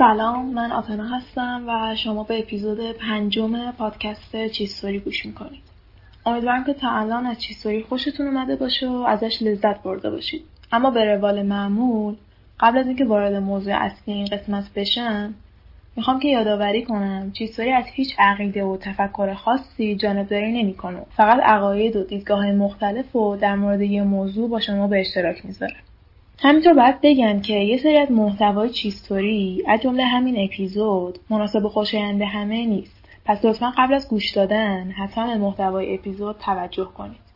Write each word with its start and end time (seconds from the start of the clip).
من 0.00 0.72
آتنا 0.72 1.04
هستم 1.04 1.64
و 1.68 1.96
شما 1.96 2.24
به 2.24 2.38
اپیزود 2.38 2.92
پنجم 2.92 3.70
پادکست 3.70 4.46
چیستوری 4.46 4.98
گوش 4.98 5.26
می‌کنید. 5.26 5.62
امیدوارم 6.26 6.64
که 6.64 6.74
تا 6.74 6.90
الان 6.90 7.26
از 7.26 7.40
چیستوری 7.40 7.82
خوشتون 7.82 8.26
اومده 8.26 8.56
باشه 8.56 8.88
و 8.88 8.92
ازش 8.92 9.42
لذت 9.42 9.82
برده 9.82 10.10
باشید. 10.10 10.42
اما 10.72 10.90
به 10.90 11.04
روال 11.04 11.42
معمول 11.42 12.16
قبل 12.60 12.78
از 12.78 12.86
اینکه 12.86 13.04
وارد 13.04 13.34
موضوع 13.34 13.74
اصلی 13.74 14.14
این 14.14 14.26
قسمت 14.26 14.64
بشم 14.74 15.34
می‌خوام 15.96 16.20
که 16.20 16.28
یادآوری 16.28 16.84
کنم 16.84 17.32
چیستوری 17.32 17.72
از 17.72 17.84
هیچ 17.86 18.14
عقیده 18.18 18.64
و 18.64 18.76
تفکر 18.76 19.34
خاصی 19.34 19.96
جانبداری 19.96 20.62
نمی‌کنه 20.62 21.02
فقط 21.16 21.40
عقاید 21.42 21.96
و 21.96 22.04
دیدگاه 22.04 22.52
مختلف 22.52 23.16
و 23.16 23.36
در 23.36 23.54
مورد 23.54 23.80
یه 23.80 24.02
موضوع 24.02 24.48
با 24.48 24.60
شما 24.60 24.86
به 24.86 25.00
اشتراک 25.00 25.46
می‌ذاره 25.46 25.76
همینطور 26.42 26.74
باید 26.74 27.00
بگم 27.02 27.40
که 27.40 27.54
یه 27.54 27.76
سری 27.76 27.98
از 27.98 28.10
محتوای 28.10 28.70
چیستوری 28.70 29.62
از 29.66 29.80
جمله 29.80 30.04
همین 30.04 30.44
اپیزود 30.44 31.18
مناسب 31.30 31.68
خوشایند 31.68 32.22
همه 32.22 32.66
نیست. 32.66 33.08
پس 33.24 33.44
لطفا 33.44 33.72
قبل 33.78 33.94
از 33.94 34.08
گوش 34.08 34.30
دادن 34.30 34.90
حتما 34.90 35.26
به 35.26 35.36
محتوای 35.36 35.94
اپیزود 35.94 36.36
توجه 36.38 36.84
کنید. 36.84 37.30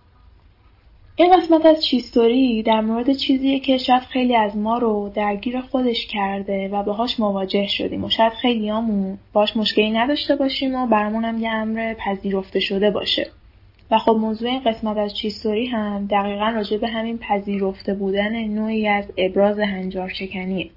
این 1.16 1.36
قسمت 1.36 1.66
از 1.66 1.84
چیستوری 1.84 2.62
در 2.62 2.80
مورد 2.80 3.12
چیزیه 3.12 3.60
که 3.60 3.78
شاید 3.78 4.02
خیلی 4.02 4.36
از 4.36 4.56
ما 4.56 4.78
رو 4.78 5.12
درگیر 5.14 5.60
خودش 5.60 6.06
کرده 6.06 6.68
و 6.68 6.82
باهاش 6.82 7.20
مواجه 7.20 7.66
شدیم 7.66 8.04
و 8.04 8.10
شاید 8.10 8.32
خیلیامون 8.32 9.18
باش 9.32 9.56
مشکلی 9.56 9.90
نداشته 9.90 10.36
باشیم 10.36 10.74
و 10.74 10.86
برامون 10.86 11.24
هم 11.24 11.38
یه 11.38 11.50
امر 11.50 11.94
پذیرفته 11.94 12.60
شده 12.60 12.90
باشه. 12.90 13.30
خب 13.98 14.16
موضوع 14.20 14.48
این 14.50 14.60
قسمت 14.60 14.96
از 14.96 15.14
چیستوری 15.14 15.66
هم 15.66 16.06
دقیقا 16.06 16.48
راجع 16.54 16.76
به 16.76 16.88
همین 16.88 17.18
پذیرفته 17.18 17.94
بودن 17.94 18.44
نوعی 18.44 18.88
از 18.88 19.04
ابراز 19.16 19.58
هنجار 19.58 20.08
شکنیه. 20.08 20.70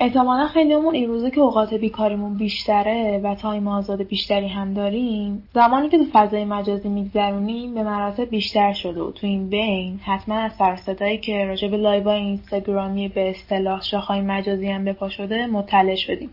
احتمالا 0.00 0.46
خیلیمون 0.46 0.94
این 0.94 1.08
روزه 1.08 1.30
که 1.30 1.40
اوقات 1.40 1.74
بیکاریمون 1.74 2.34
بیشتره 2.34 3.20
و 3.24 3.34
time 3.34 3.68
آزاد 3.68 4.02
بیشتری 4.02 4.48
هم 4.48 4.74
داریم 4.74 5.48
زمانی 5.54 5.88
که 5.88 5.98
تو 5.98 6.04
فضای 6.12 6.44
مجازی 6.44 6.88
میگذرونیم 6.88 7.74
به 7.74 7.82
مراتب 7.82 8.30
بیشتر 8.30 8.72
شده 8.72 9.00
و 9.02 9.10
تو 9.10 9.26
این 9.26 9.48
بین 9.48 10.00
حتما 10.04 10.34
از 10.34 10.52
سر 10.52 10.71
و 10.71 10.80
صدایی 10.80 11.18
که 11.18 11.44
راجع 11.44 11.68
به 11.68 11.76
لایوهای 11.76 12.20
اینستاگرامی 12.20 13.08
به 13.08 13.30
اصطلاح 13.30 13.82
شاخهای 13.82 14.20
مجازی 14.20 14.68
هم 14.68 14.84
بپا 14.84 15.08
شده 15.08 15.46
مطلع 15.46 15.94
شدیم 15.94 16.30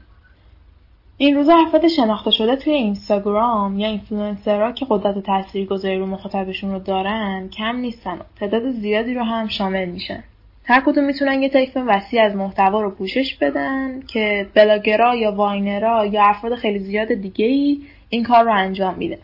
این 1.17 1.35
روزا 1.35 1.55
افراد 1.55 1.87
شناخته 1.87 2.31
شده 2.31 2.55
توی 2.55 2.73
اینستاگرام 2.73 3.79
یا 3.79 3.87
اینفلوئنسرها 3.87 4.71
که 4.71 4.85
قدرت 4.89 5.19
تاثیرگذاری 5.19 5.97
رو 5.97 6.05
مخاطبشون 6.05 6.71
رو 6.71 6.79
دارن 6.79 7.49
کم 7.49 7.75
نیستن 7.75 8.13
و 8.13 8.21
تعداد 8.39 8.71
زیادی 8.71 9.13
رو 9.13 9.23
هم 9.23 9.47
شامل 9.47 9.85
میشن 9.85 10.23
هر 10.63 10.81
کدوم 10.85 11.03
می‌تونن 11.03 11.43
یه 11.43 11.49
طیف 11.49 11.77
وسیع 11.87 12.21
از 12.21 12.35
محتوا 12.35 12.81
رو 12.81 12.89
پوشش 12.89 13.35
بدن 13.35 14.01
که 14.07 14.47
بلاگرا 14.53 15.15
یا 15.15 15.31
Viner 15.31 15.93
ا 15.93 16.05
یا 16.05 16.23
افراد 16.23 16.55
خیلی 16.55 16.79
زیاد 16.79 17.13
دیگه 17.13 17.45
ای 17.45 17.81
این 18.09 18.23
کار 18.23 18.43
رو 18.43 18.53
انجام 18.53 18.95
میده. 18.97 19.19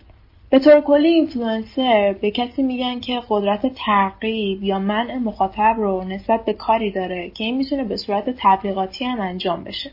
به 0.49 0.59
طور 0.59 0.81
کلی 0.81 1.07
اینفلوئنسر 1.07 2.15
به 2.21 2.31
کسی 2.31 2.63
میگن 2.63 2.99
که 2.99 3.21
قدرت 3.29 3.73
ترغیب 3.75 4.63
یا 4.63 4.79
منع 4.79 5.17
مخاطب 5.17 5.75
رو 5.77 6.03
نسبت 6.03 6.45
به 6.45 6.53
کاری 6.53 6.91
داره 6.91 7.29
که 7.29 7.43
این 7.43 7.57
می‌تونه 7.57 7.83
به 7.83 7.97
صورت 7.97 8.35
تبلیغاتی 8.37 9.05
هم 9.05 9.21
انجام 9.21 9.63
بشه. 9.63 9.91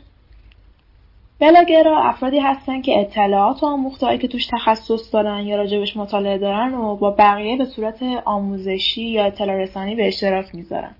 بلاگرا 1.39 2.03
افرادی 2.03 2.39
هستن 2.39 2.81
که 2.81 2.99
اطلاعات 2.99 3.63
و 3.63 3.65
آموخته‌هایی 3.65 4.17
که 4.17 4.27
توش 4.27 4.47
تخصص 4.51 5.13
دارن 5.13 5.39
یا 5.39 5.57
راجبش 5.57 5.97
مطالعه 5.97 6.37
دارن 6.37 6.73
و 6.73 6.95
با 6.95 7.11
بقیه 7.11 7.57
به 7.57 7.65
صورت 7.65 8.03
آموزشی 8.25 9.01
یا 9.01 9.25
اطلاع 9.25 9.55
رسانی 9.55 9.95
به 9.95 10.07
اشتراک 10.07 10.55
می‌ذارن. 10.55 10.95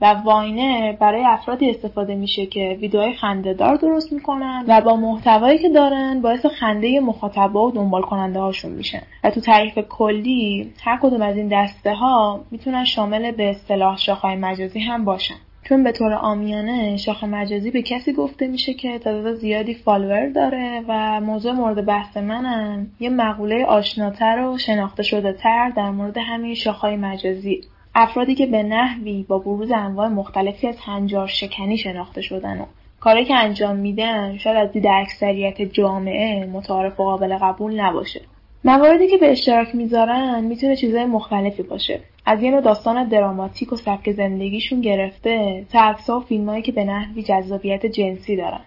و 0.00 0.14
Viner 0.24 0.92
برای 0.92 1.24
افرادی 1.24 1.70
استفاده 1.70 2.14
میشه 2.14 2.46
که 2.46 2.78
ویدیوهای 2.80 3.12
خنده‌دار 3.12 3.76
درست 3.76 4.12
می‌کنن 4.12 4.64
و 4.68 4.80
با 4.80 4.96
محتوایی 4.96 5.58
که 5.58 5.68
دارن 5.68 6.20
باعث 6.22 6.46
خنده 6.46 7.00
مخاطبا 7.00 7.66
و 7.66 7.70
دنبال 7.70 8.02
کننده 8.02 8.40
هاشون 8.40 8.72
میشن. 8.72 9.02
و 9.24 9.30
تو 9.30 9.40
تعریف 9.40 9.78
کلی 9.78 10.72
هر 10.84 10.98
کدوم 11.02 11.22
از 11.22 11.36
این 11.36 11.48
دسته 11.48 11.94
ها 11.94 12.40
می‌تونن 12.50 12.84
شامل 12.84 13.30
به 13.30 13.50
اصطلاح 13.50 13.96
شاخهای 13.96 14.36
مجازی 14.36 14.80
هم 14.80 15.04
باشن. 15.04 15.34
چون 15.68 15.84
به 15.84 15.92
طور 15.92 16.12
عامیانه 16.12 16.96
شاخ 16.96 17.24
مجازی 17.24 17.70
به 17.70 17.82
کسی 17.82 18.12
گفته 18.12 18.46
میشه 18.46 18.74
که 18.74 18.98
تعداد 18.98 19.34
زیادی 19.34 19.74
فالوور 19.74 20.28
داره 20.28 20.84
و 20.88 21.20
موضوع 21.20 21.52
مورد 21.52 21.86
بحث 21.86 22.16
منم. 22.16 22.86
یه 23.00 23.10
مقوله 23.10 23.64
آشناتر 23.64 24.38
و 24.38 24.58
شناخته 24.58 25.02
شده 25.02 25.32
تر 25.32 25.72
در 25.76 25.90
مورد 25.90 26.18
همین 26.18 26.54
شاخهای 26.54 26.96
مجازی. 26.96 27.60
افرادی 27.94 28.34
که 28.34 28.46
به 28.46 28.62
نحوی 28.62 29.24
با 29.28 29.38
بروز 29.38 29.70
انواع 29.70 30.08
مختلفی 30.08 30.68
از 30.68 30.76
هنجار 30.86 31.26
شکنی 31.26 31.78
شناخته 31.78 32.20
شدن 32.20 32.60
و 32.60 32.64
کاری 33.00 33.24
که 33.24 33.34
انجام 33.34 33.76
میدن 33.76 34.38
شاید 34.38 34.56
از 34.56 34.72
دید 34.72 34.86
اکثریت 34.86 35.62
جامعه 35.62 36.46
متعارف 36.46 37.00
و 37.00 37.04
قابل 37.04 37.38
قبول 37.38 37.80
نباشه. 37.80 38.20
مواردی 38.64 39.08
که 39.08 39.16
به 39.16 39.30
اشتراک 39.30 39.74
می‌ذارن 39.74 40.44
می‌تونه 40.44 40.76
چیزهای 40.76 41.04
مختلفی 41.04 41.62
باشه. 41.62 42.00
از 42.26 42.42
یه 42.42 42.50
نوع 42.50 42.60
داستان 42.60 43.08
دراماتیک 43.08 43.72
و 43.72 43.76
سبک 43.76 44.10
زندگیشون 44.10 44.80
گرفته 44.80 45.66
تا 45.72 45.80
عکسها 45.80 46.18
و 46.18 46.22
فیلمهایی 46.22 46.62
که 46.62 46.72
به 46.72 46.84
نحوی 46.84 47.22
جذابیت 47.22 47.86
جنسی 47.86 48.36
دارن. 48.36 48.60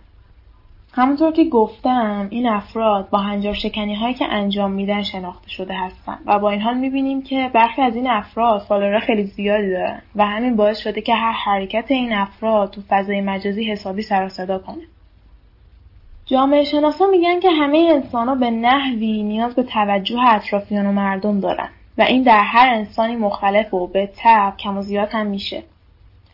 همونطور 0.93 1.31
که 1.31 1.45
گفتم 1.45 2.27
این 2.29 2.47
افراد 2.47 3.09
با 3.09 3.17
هنجار 3.17 3.53
شکنی 3.53 3.95
هایی 3.95 4.13
که 4.13 4.25
انجام 4.25 4.71
میدن 4.71 5.03
شناخته 5.03 5.49
شده 5.49 5.73
هستن 5.73 6.19
و 6.25 6.39
با 6.39 6.49
این 6.49 6.61
حال 6.61 6.77
می‌بینیم 6.77 7.21
که 7.21 7.49
برخی 7.53 7.81
از 7.81 7.95
این 7.95 8.07
افراد 8.09 8.61
فالوور 8.61 8.99
خیلی 8.99 9.23
زیادی 9.23 9.69
دارن 9.69 10.01
و 10.15 10.25
همین 10.25 10.55
باعث 10.55 10.79
شده 10.79 11.01
که 11.01 11.13
هر 11.13 11.31
حرکت 11.31 11.91
این 11.91 12.13
افراد 12.13 12.69
تو 12.71 12.81
فضای 12.89 13.21
مجازی 13.21 13.71
حسابی 13.71 14.01
سر 14.01 14.29
صدا 14.29 14.59
کنه. 14.59 14.83
جامعه 16.25 16.63
شناسا 16.63 17.07
میگن 17.07 17.39
که 17.39 17.51
همه 17.51 17.77
انسان 17.77 18.27
ها 18.27 18.35
به 18.35 18.51
نحوی 18.51 19.23
نیاز 19.23 19.55
به 19.55 19.63
توجه 19.63 20.19
اطرافیان 20.27 20.85
و 20.85 20.91
مردم 20.91 21.39
دارن. 21.39 21.69
و 21.99 22.01
این 22.01 22.23
در 22.23 22.43
هر 22.43 22.69
انسانی 22.73 23.15
مختلف 23.15 23.73
و 23.73 23.87
به 23.87 24.09
تب 24.17 24.53
کم 24.57 24.77
و 24.77 24.81
زیاد 24.81 25.09
هم 25.11 25.27
میشه. 25.27 25.63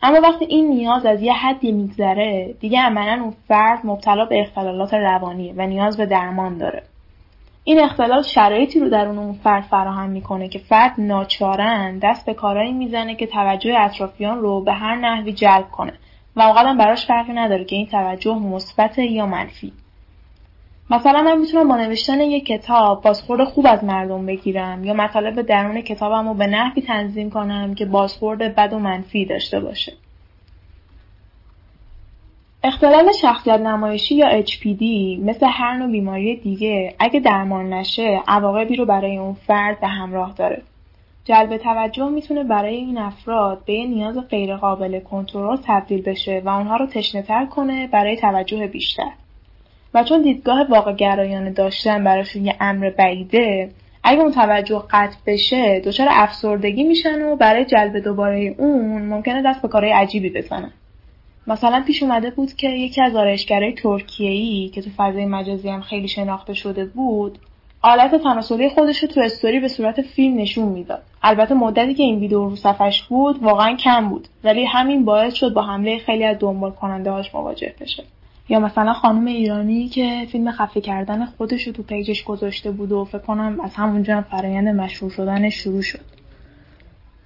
اما 0.02 0.20
وقتی 0.20 0.44
این 0.44 0.68
نیاز 0.68 1.06
از 1.06 1.22
یه 1.22 1.32
حدی 1.32 1.72
میگذره 1.72 2.54
دیگه 2.60 2.80
عملا 2.80 3.22
اون 3.22 3.34
فرد 3.48 3.80
مبتلا 3.84 4.24
به 4.24 4.40
اختلالات 4.40 4.94
روانیه 4.94 5.54
و 5.56 5.66
نیاز 5.66 5.96
به 5.96 6.06
درمان 6.06 6.58
داره. 6.58 6.82
این 7.64 7.80
اختلال 7.80 8.22
شرایطی 8.22 8.80
رو 8.80 8.88
در 8.88 9.08
اون 9.08 9.32
فرد 9.32 9.62
فراهم 9.62 10.10
می‌کنه 10.10 10.48
که 10.48 10.58
فرد 10.58 10.94
ناچارن 10.98 11.98
دست 11.98 12.26
به 12.26 12.34
کارایی 12.34 12.72
می‌زنه 12.72 13.14
که 13.14 13.26
توجه 13.26 13.74
اطرافیان 13.78 14.38
رو 14.38 14.60
به 14.60 14.72
هر 14.72 14.96
نحوی 14.96 15.32
جلب 15.32 15.70
کنه. 15.70 15.92
و 16.36 16.42
اوقات 16.42 16.76
براش 16.76 17.06
فرقی 17.06 17.32
نداره 17.32 17.64
که 17.64 17.76
این 17.76 17.86
توجه 17.86 18.38
مثبت 18.38 18.98
یا 18.98 19.26
منفی. 19.26 19.72
مثلا 20.90 21.22
من 21.22 21.38
می‌تونم 21.38 21.68
با 21.68 21.76
نوشتن 21.76 22.20
یک 22.20 22.46
کتاب 22.46 23.02
بازخورد 23.02 23.44
خوب 23.44 23.66
از 23.68 23.84
مردم 23.84 24.26
بگیرم 24.26 24.84
یا 24.84 24.94
مطالب 24.94 25.42
درون 25.42 25.80
کتابم 25.80 26.28
رو 26.28 26.34
به 26.34 26.46
نحوی 26.46 26.82
تنظیم 26.82 27.30
کنم 27.30 27.74
که 27.74 27.86
بازخورد 27.86 28.54
بد 28.54 28.72
و 28.72 28.78
منفی 28.78 29.24
داشته 29.24 29.60
باشه. 29.60 29.92
اختلال 32.64 33.12
شخصیت 33.12 33.60
نمایشی 33.60 34.14
یا 34.14 34.42
HPD 34.42 34.82
مثل 35.18 35.46
هر 35.50 35.76
نوع 35.76 35.90
بیماری 35.90 36.36
دیگه 36.36 36.94
اگه 36.98 37.20
درمان 37.20 37.72
نشه 37.72 38.22
عواقبی 38.28 38.76
رو 38.76 38.84
برای 38.84 39.16
اون 39.16 39.34
فرد 39.34 39.80
به 39.80 39.86
همراه 39.86 40.34
داره. 40.36 40.62
جلب 41.24 41.56
توجه 41.56 42.08
می‌تونه 42.08 42.44
برای 42.44 42.76
این 42.76 42.98
افراد 42.98 43.64
به 43.64 43.72
یه 43.72 43.86
نیاز 43.86 44.18
غیرقابل 44.28 45.00
کنترل 45.00 45.58
تبدیل 45.64 46.02
بشه 46.02 46.42
و 46.44 46.48
اونها 46.48 46.76
رو 46.76 46.86
تشنه 46.86 47.46
کنه 47.46 47.86
برای 47.86 48.16
توجه 48.16 48.66
بیشتر. 48.66 49.10
و 49.94 50.04
چون 50.04 50.22
دیدگاه 50.22 50.66
واقع 50.68 50.92
گرایانه 50.92 51.50
داشتن 51.50 52.04
براشون 52.04 52.44
یه 52.44 52.56
امر 52.60 52.90
بعیده 52.90 53.70
اگه 54.04 54.20
اون 54.20 54.32
توجه 54.32 54.82
قطع 54.90 55.16
بشه 55.26 55.80
دچار 55.80 56.06
افسردگی 56.10 56.84
میشن 56.84 57.22
و 57.22 57.36
برای 57.36 57.64
جلب 57.64 57.98
دوباره 57.98 58.54
اون 58.58 59.02
ممکنه 59.02 59.42
دست 59.42 59.62
به 59.62 59.68
کارهای 59.68 59.92
عجیبی 59.92 60.30
بزنن. 60.30 60.72
مثلا 61.46 61.82
پیش 61.86 62.02
اومده 62.02 62.30
بود 62.30 62.52
که 62.52 62.68
یکی 62.68 63.02
از 63.02 63.16
آرایشگرای 63.16 63.72
ترکیه‌ای 63.72 64.68
که 64.68 64.82
تو 64.82 64.90
فضای 64.96 65.26
مجازی 65.26 65.68
هم 65.68 65.80
خیلی 65.80 66.08
شناخته 66.08 66.54
شده 66.54 66.84
بود 66.84 67.38
آلت 67.82 68.14
تناسلی 68.14 68.68
خودش 68.68 68.98
رو 68.98 69.08
تو 69.08 69.20
استوری 69.20 69.60
به 69.60 69.68
صورت 69.68 70.02
فیلم 70.02 70.40
نشون 70.40 70.68
می‌داد. 70.68 71.02
البته 71.22 71.54
مدتی 71.54 71.94
که 71.94 72.02
این 72.02 72.18
ویدیو 72.18 72.48
رو 72.48 72.56
صفحش 72.56 73.02
بود 73.02 73.42
واقعا 73.42 73.76
کم 73.76 74.08
بود. 74.08 74.28
ولی 74.44 74.64
همین 74.64 75.04
باعث 75.04 75.34
شد 75.34 75.52
با 75.52 75.62
حمله 75.62 75.98
خیلی 75.98 76.24
از 76.24 76.36
دنبال 76.40 76.70
کننده 76.70 77.10
هاش 77.10 77.34
مواجه 77.34 77.74
بشه. 77.80 78.04
یا 78.48 78.60
مثلا 78.60 78.92
خانم 78.92 79.26
ایرانی 79.26 79.88
که 79.88 80.26
فیلم 80.32 80.52
خفه 80.52 80.80
کردن 80.80 81.24
خودش 81.24 81.66
رو 81.66 81.72
تو 81.72 81.82
پیجش 81.82 82.24
گذاشته 82.24 82.70
بود 82.70 82.92
و 82.92 83.04
فکر 83.04 83.18
کنم 83.18 83.60
از 83.60 83.74
همونجا 83.74 84.16
هم 84.16 84.22
فرایند 84.22 84.68
مشهور 84.68 85.10
شدن 85.10 85.50
شروع 85.50 85.82
شد. 85.82 86.00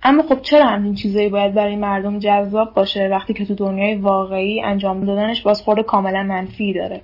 اما 0.02 0.22
خب 0.22 0.42
چرا 0.42 0.66
همین 0.66 0.94
چیزایی 0.94 1.28
باید 1.28 1.54
برای 1.54 1.76
مردم 1.76 2.18
جذاب 2.18 2.74
باشه 2.74 3.08
وقتی 3.08 3.34
که 3.34 3.44
تو 3.44 3.54
دنیای 3.54 3.94
واقعی 3.94 4.62
انجام 4.62 5.04
دادنش 5.04 5.42
بازخورد 5.42 5.86
کاملا 5.86 6.22
منفی 6.22 6.72
داره؟ 6.72 7.00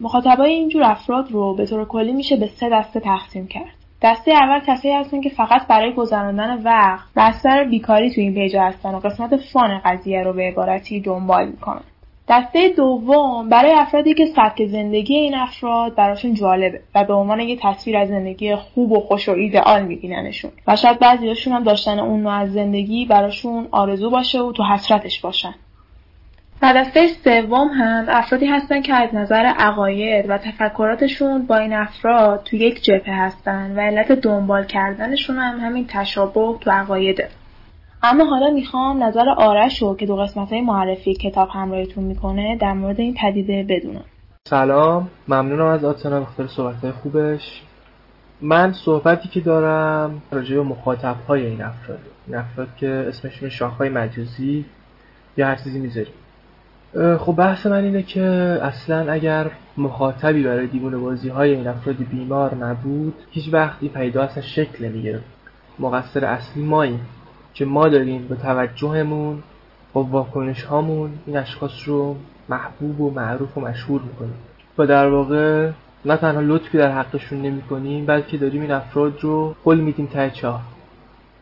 مخاطبای 0.00 0.50
اینجور 0.50 0.82
افراد 0.84 1.30
رو 1.30 1.54
به 1.54 1.66
طور 1.66 1.84
کلی 1.84 2.12
میشه 2.12 2.36
به 2.36 2.46
سه 2.46 2.68
دسته 2.72 3.00
تقسیم 3.00 3.46
کرد. 3.46 3.74
دسته 4.02 4.32
اول 4.32 4.60
کسایی 4.66 4.94
هستن 4.94 5.20
که 5.20 5.30
فقط 5.30 5.66
برای 5.66 5.92
گذراندن 5.92 6.62
وقت 6.62 7.08
و 7.14 7.64
بیکاری 7.70 8.14
تو 8.14 8.20
این 8.20 8.34
پیجا 8.34 8.62
هستن 8.62 8.94
و 8.94 8.98
قسمت 8.98 9.36
فان 9.36 9.80
قضیه 9.84 10.22
رو 10.22 10.32
به 10.32 10.42
عبارتی 10.42 11.00
دنبال 11.00 11.46
می‌کنن. 11.46 11.82
دسته 12.28 12.68
دوم 12.68 13.48
برای 13.48 13.72
افرادی 13.72 14.14
که 14.14 14.26
سبک 14.26 14.66
زندگی 14.66 15.14
این 15.16 15.34
افراد 15.34 15.94
براشون 15.94 16.34
جالبه 16.34 16.80
و 16.94 17.04
به 17.04 17.14
عنوان 17.14 17.40
یه 17.40 17.58
تصویر 17.62 17.96
از 17.96 18.08
زندگی 18.08 18.54
خوب 18.54 18.92
و 18.92 19.00
خوش 19.00 19.28
و 19.28 19.32
ایدئال 19.32 19.82
میبیننشون. 19.82 20.50
و 20.66 20.76
شاید 20.76 20.98
بعضیاشون 20.98 21.52
هم 21.52 21.64
داشتن 21.64 21.98
اون 21.98 22.22
نوع 22.22 22.32
از 22.32 22.52
زندگی 22.52 23.06
براشون 23.06 23.68
آرزو 23.70 24.10
باشه 24.10 24.40
و 24.40 24.52
تو 24.52 24.62
حسرتش 24.62 25.20
باشن. 25.20 25.54
و 26.62 26.72
دسته 26.76 27.08
سوم 27.24 27.68
هم 27.68 28.04
افرادی 28.08 28.46
هستن 28.46 28.82
که 28.82 28.94
از 28.94 29.14
نظر 29.14 29.52
عقاید 29.58 30.30
و 30.30 30.38
تفکراتشون 30.38 31.46
با 31.46 31.56
این 31.56 31.72
افراد 31.72 32.42
تو 32.44 32.56
یک 32.56 32.82
جبهه 32.82 33.14
هستن 33.14 33.76
و 33.76 33.80
علت 33.80 34.12
دنبال 34.12 34.64
کردنشون 34.64 35.38
هم 35.38 35.60
همین 35.60 35.86
تشابه 35.88 36.58
تو 36.60 36.70
عقایده. 36.70 37.28
اما 38.06 38.24
حالا 38.24 38.50
می‌خوام 38.50 39.02
نظر 39.02 39.28
آرش 39.28 39.82
رو 39.82 39.96
که 39.96 40.06
دو 40.06 40.16
قسمت 40.16 40.52
های 40.52 40.60
معرفی 40.60 41.14
کتاب 41.14 41.48
همراهتون 41.52 42.04
می‌کنه 42.04 42.56
در 42.56 42.72
مورد 42.72 43.00
این 43.00 43.14
پدیده 43.22 43.66
بدونم. 43.68 44.04
سلام. 44.48 45.08
ممنونم 45.28 45.66
از 45.66 45.84
آتنا 45.84 46.20
بخاطر 46.20 46.46
صحبت 46.46 46.90
خوبش. 46.90 47.62
من 48.40 48.72
صحبتی 48.72 49.28
که 49.28 49.40
دارم 49.40 50.22
راجع 50.32 50.56
به 50.56 50.62
مخاطب 50.62 51.16
های 51.28 51.46
این 51.46 51.62
افراد. 51.62 51.98
این 52.26 52.36
افراد 52.36 52.68
که 52.76 52.88
اسمشون 52.88 53.48
شاخهای 53.48 53.88
مجازی 53.88 54.64
یا 55.36 55.46
هر 55.46 55.56
چیزی 55.56 55.78
می‌ذاریم. 55.78 56.14
خب 57.18 57.32
بحث 57.32 57.66
من 57.66 57.84
اینه 57.84 58.02
که 58.02 58.22
اصلا 58.62 59.12
اگر 59.12 59.50
مخاطبی 59.76 60.42
برای 60.42 60.66
دیوونه 60.66 60.96
بازی 60.96 61.28
های 61.28 61.54
این 61.54 61.68
افراد 61.68 61.96
بیمار 61.96 62.54
نبود 62.54 63.14
هیچ 63.30 63.44
وقتی 63.52 63.88
پیدا 63.88 64.22
اصلا 64.22 64.42
شکل 64.42 64.84
نمی‌گیره 64.84 65.20
مقصر 65.78 66.24
اصلی 66.24 66.62
ماییم 66.62 67.00
که 67.54 67.64
ما 67.64 67.88
داریم 67.88 68.28
به 68.28 68.36
توجهمون 68.36 69.42
با 69.92 70.02
واکنش 70.02 70.62
هامون 70.62 71.10
این 71.26 71.36
اشخاص 71.36 71.72
رو 71.86 72.16
محبوب 72.48 73.00
و 73.00 73.10
معروف 73.10 73.58
و 73.58 73.60
مشهور 73.60 74.00
می‌کنیم. 74.02 74.34
و 74.78 74.86
در 74.86 75.08
واقع 75.08 75.70
نه 76.04 76.16
تنها 76.16 76.40
لطفی 76.40 76.78
در 76.78 76.92
حقشون 76.92 77.42
نمی 77.42 77.62
کنیم 77.62 78.06
بلکه 78.06 78.38
داریم 78.38 78.62
این 78.62 78.70
افراد 78.70 79.20
رو 79.20 79.54
قول 79.64 79.80
میدیم 79.80 80.06
ته 80.06 80.30
چاه. 80.30 80.62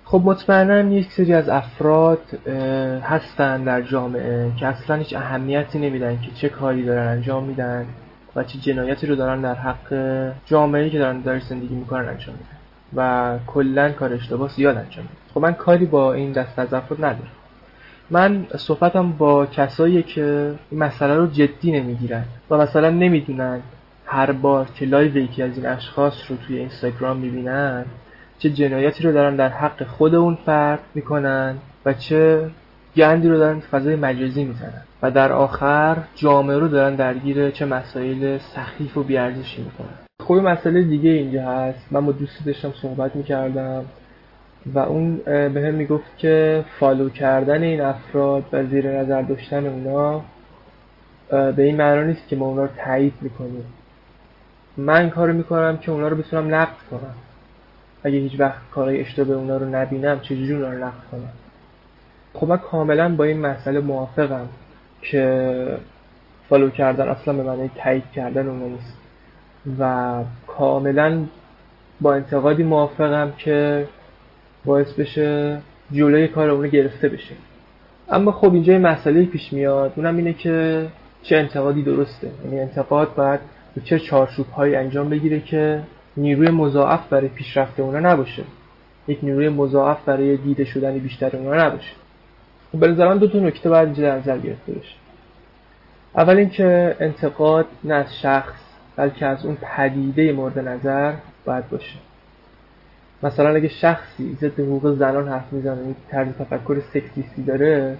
خب 0.04 0.22
مطمئنا 0.24 0.80
یک 0.80 1.12
سری 1.12 1.32
از 1.32 1.48
افراد 1.48 2.48
هستن 3.02 3.64
در 3.64 3.82
جامعه 3.82 4.52
که 4.56 4.66
اصلا 4.66 4.96
هیچ 4.96 5.14
اهمیتی 5.16 5.78
نمیدن 5.78 6.18
که 6.20 6.30
چه 6.34 6.48
کاری 6.48 6.84
دارن 6.84 7.08
انجام 7.08 7.44
میدن 7.44 7.86
و 8.36 8.44
چه 8.44 8.58
جنایتی 8.58 9.06
رو 9.06 9.14
دارن 9.14 9.40
در 9.40 9.54
حق 9.54 9.94
جامعه 10.46 10.90
که 10.90 10.98
دارن 10.98 11.20
در 11.20 11.40
زندگی 11.40 11.74
می‌کنن 11.74 12.08
انجام 12.08 12.34
میدن. 12.34 12.61
و 12.96 13.32
کلا 13.46 13.92
کار 13.92 14.12
اشتباه 14.12 14.50
زیاد 14.50 14.76
انجام 14.76 15.08
خب 15.34 15.40
من 15.40 15.52
کاری 15.52 15.86
با 15.86 16.12
این 16.12 16.32
دست 16.32 16.58
از 16.58 16.74
افراد 16.74 17.04
ندارم. 17.04 17.30
من 18.10 18.46
صحبتم 18.56 19.12
با 19.12 19.46
کسایی 19.46 20.02
که 20.02 20.54
این 20.70 20.80
مسئله 20.80 21.14
رو 21.14 21.26
جدی 21.26 21.72
نمی‌گیرن 21.72 22.24
و 22.50 22.56
مثلا 22.56 22.90
نمی‌دونن 22.90 23.60
هر 24.06 24.32
بار 24.32 24.66
که 24.74 24.86
لایو 24.86 25.16
یکی 25.16 25.42
از 25.42 25.56
این 25.56 25.66
اشخاص 25.66 26.30
رو 26.30 26.36
توی 26.36 26.58
اینستاگرام 26.58 27.16
می‌بینن 27.16 27.84
چه 28.38 28.50
جنایتی 28.50 29.02
رو 29.02 29.12
دارن 29.12 29.36
در 29.36 29.48
حق 29.48 29.86
خود 29.86 30.14
اون 30.14 30.38
فرد 30.46 30.80
می‌کنن 30.94 31.56
و 31.84 31.92
چه 31.92 32.50
گندی 32.96 33.28
رو 33.28 33.38
دارن 33.38 33.60
فضای 33.60 33.96
مجازی 33.96 34.44
می‌زنن 34.44 34.82
و 35.02 35.10
در 35.10 35.32
آخر 35.32 35.96
جامعه 36.14 36.58
رو 36.58 36.68
دارن 36.68 36.94
درگیر 36.94 37.50
چه 37.50 37.64
مسائل 37.64 38.38
سخیف 38.38 38.96
و 38.96 39.02
بی‌ارزشی 39.02 39.62
می‌کنن. 39.62 40.01
خب 40.22 40.34
مسئله 40.34 40.82
دیگه 40.82 41.10
اینجا 41.10 41.42
هست. 41.50 41.86
من 41.90 42.06
با 42.06 42.12
دوستی 42.12 42.44
داشتم 42.44 42.72
صحبت 42.82 43.16
می‌کردم 43.16 43.84
و 44.74 44.78
اون 44.78 45.16
بهم 45.26 45.74
می‌گفت 45.74 46.18
که 46.18 46.64
follow 46.78 47.08
کردن 47.08 47.62
این 47.62 47.80
افراد 47.80 48.44
و 48.52 48.64
زیر 48.66 49.00
نظر 49.00 49.22
داشتن 49.22 49.66
اونا 49.66 50.22
به 51.28 51.62
این 51.62 51.76
معنا 51.76 52.02
نیست 52.02 52.28
که 52.28 52.36
ما 52.36 52.46
اونا 52.46 52.62
رو 52.62 52.70
تایید 52.76 53.14
می‌کنیم. 53.20 53.64
من 54.76 55.10
کارو 55.10 55.32
می‌کنم 55.32 55.76
که 55.76 55.92
اونا 55.92 56.08
رو 56.08 56.16
بتونم 56.16 56.54
نقد 56.54 56.76
کنم. 56.90 57.14
اگه 58.04 58.18
هیچ 58.18 58.40
وقت 58.40 58.58
کارهای 58.70 59.00
اشتباه 59.00 59.36
اونا 59.36 59.56
رو 59.56 59.68
نبینم 59.68 60.20
چجوری 60.20 60.52
اونا 60.52 60.72
رو 60.72 60.78
نقد 60.78 61.02
کنم؟ 61.12 61.32
خب 62.34 62.48
من 62.48 62.56
کاملا 62.56 63.14
با 63.16 63.24
این 63.24 63.40
مسئله 63.40 63.80
موافقم 63.80 64.48
که 65.02 65.78
follow 66.48 66.70
کردن 66.70 67.08
اصلا 67.08 67.34
به 67.34 67.42
معنی 67.42 67.70
تایید 67.76 68.04
کردن 68.14 68.48
اونا 68.48 68.66
نیست. 68.66 68.96
و 69.78 70.14
کاملا 70.46 71.24
با 72.00 72.14
انتقادی 72.14 72.62
موافقم 72.62 73.32
که 73.38 73.86
باعث 74.64 74.92
بشه 74.92 75.58
جلوی 75.92 76.28
کار 76.28 76.50
اونو 76.50 76.68
گرفته 76.68 77.08
بشه. 77.08 77.34
اما 78.08 78.32
خب 78.32 78.54
اینجا 78.54 78.78
مسئله 78.78 79.24
پیش 79.24 79.52
میاد 79.52 79.92
اونم 79.96 80.16
اینه 80.16 80.32
که 80.32 80.86
چه 81.22 81.36
انتقادی 81.36 81.82
درسته. 81.82 82.30
یعنی 82.44 82.60
انتقاد 82.60 83.14
باید 83.14 83.40
به 83.74 83.80
چه 83.80 83.98
چارچوب 83.98 84.46
هایی 84.46 84.74
انجام 84.74 85.08
بگیره 85.08 85.40
که 85.40 85.82
نیروی 86.16 86.50
مضاعف 86.50 87.08
برای 87.08 87.28
پیشرفت 87.28 87.80
اونا 87.80 88.12
نباشه. 88.12 88.42
یک 89.08 89.18
نیروی 89.22 89.48
مضاعف 89.48 90.04
برای 90.04 90.36
دیده 90.36 90.64
شدن 90.64 90.98
بیشتر 90.98 91.36
اونا 91.36 91.66
نباشه. 91.66 91.92
به 92.74 92.88
نظر 92.88 93.14
دو 93.14 93.28
تا 93.28 93.38
نکته 93.38 93.68
باید 93.68 93.84
اینجا 93.84 94.02
در 94.02 94.18
نظر 94.18 94.38
گرفته 94.38 94.72
بشه. 94.72 94.94
اول 96.16 96.36
اینکه 96.36 96.96
انتقاد 97.00 97.66
نه 97.84 97.94
از 97.94 98.06
شخص 98.22 98.71
بلکه 99.02 99.26
از 99.26 99.46
اون 99.46 99.56
پدیده 99.76 100.32
مورد 100.32 100.58
نظر 100.58 101.12
باید 101.44 101.68
باشه. 101.70 101.98
مثلا 103.22 103.54
اگه 103.54 103.68
شخصی 103.68 104.36
ضد 104.40 104.60
حقوق 104.60 104.94
زنان 104.94 105.28
حرف 105.28 105.52
می‌زنه 105.52 105.88
یک 105.88 105.96
طرز 106.10 106.28
تفکر 106.28 106.80
سکسیستی 106.94 107.42
داره 107.42 107.96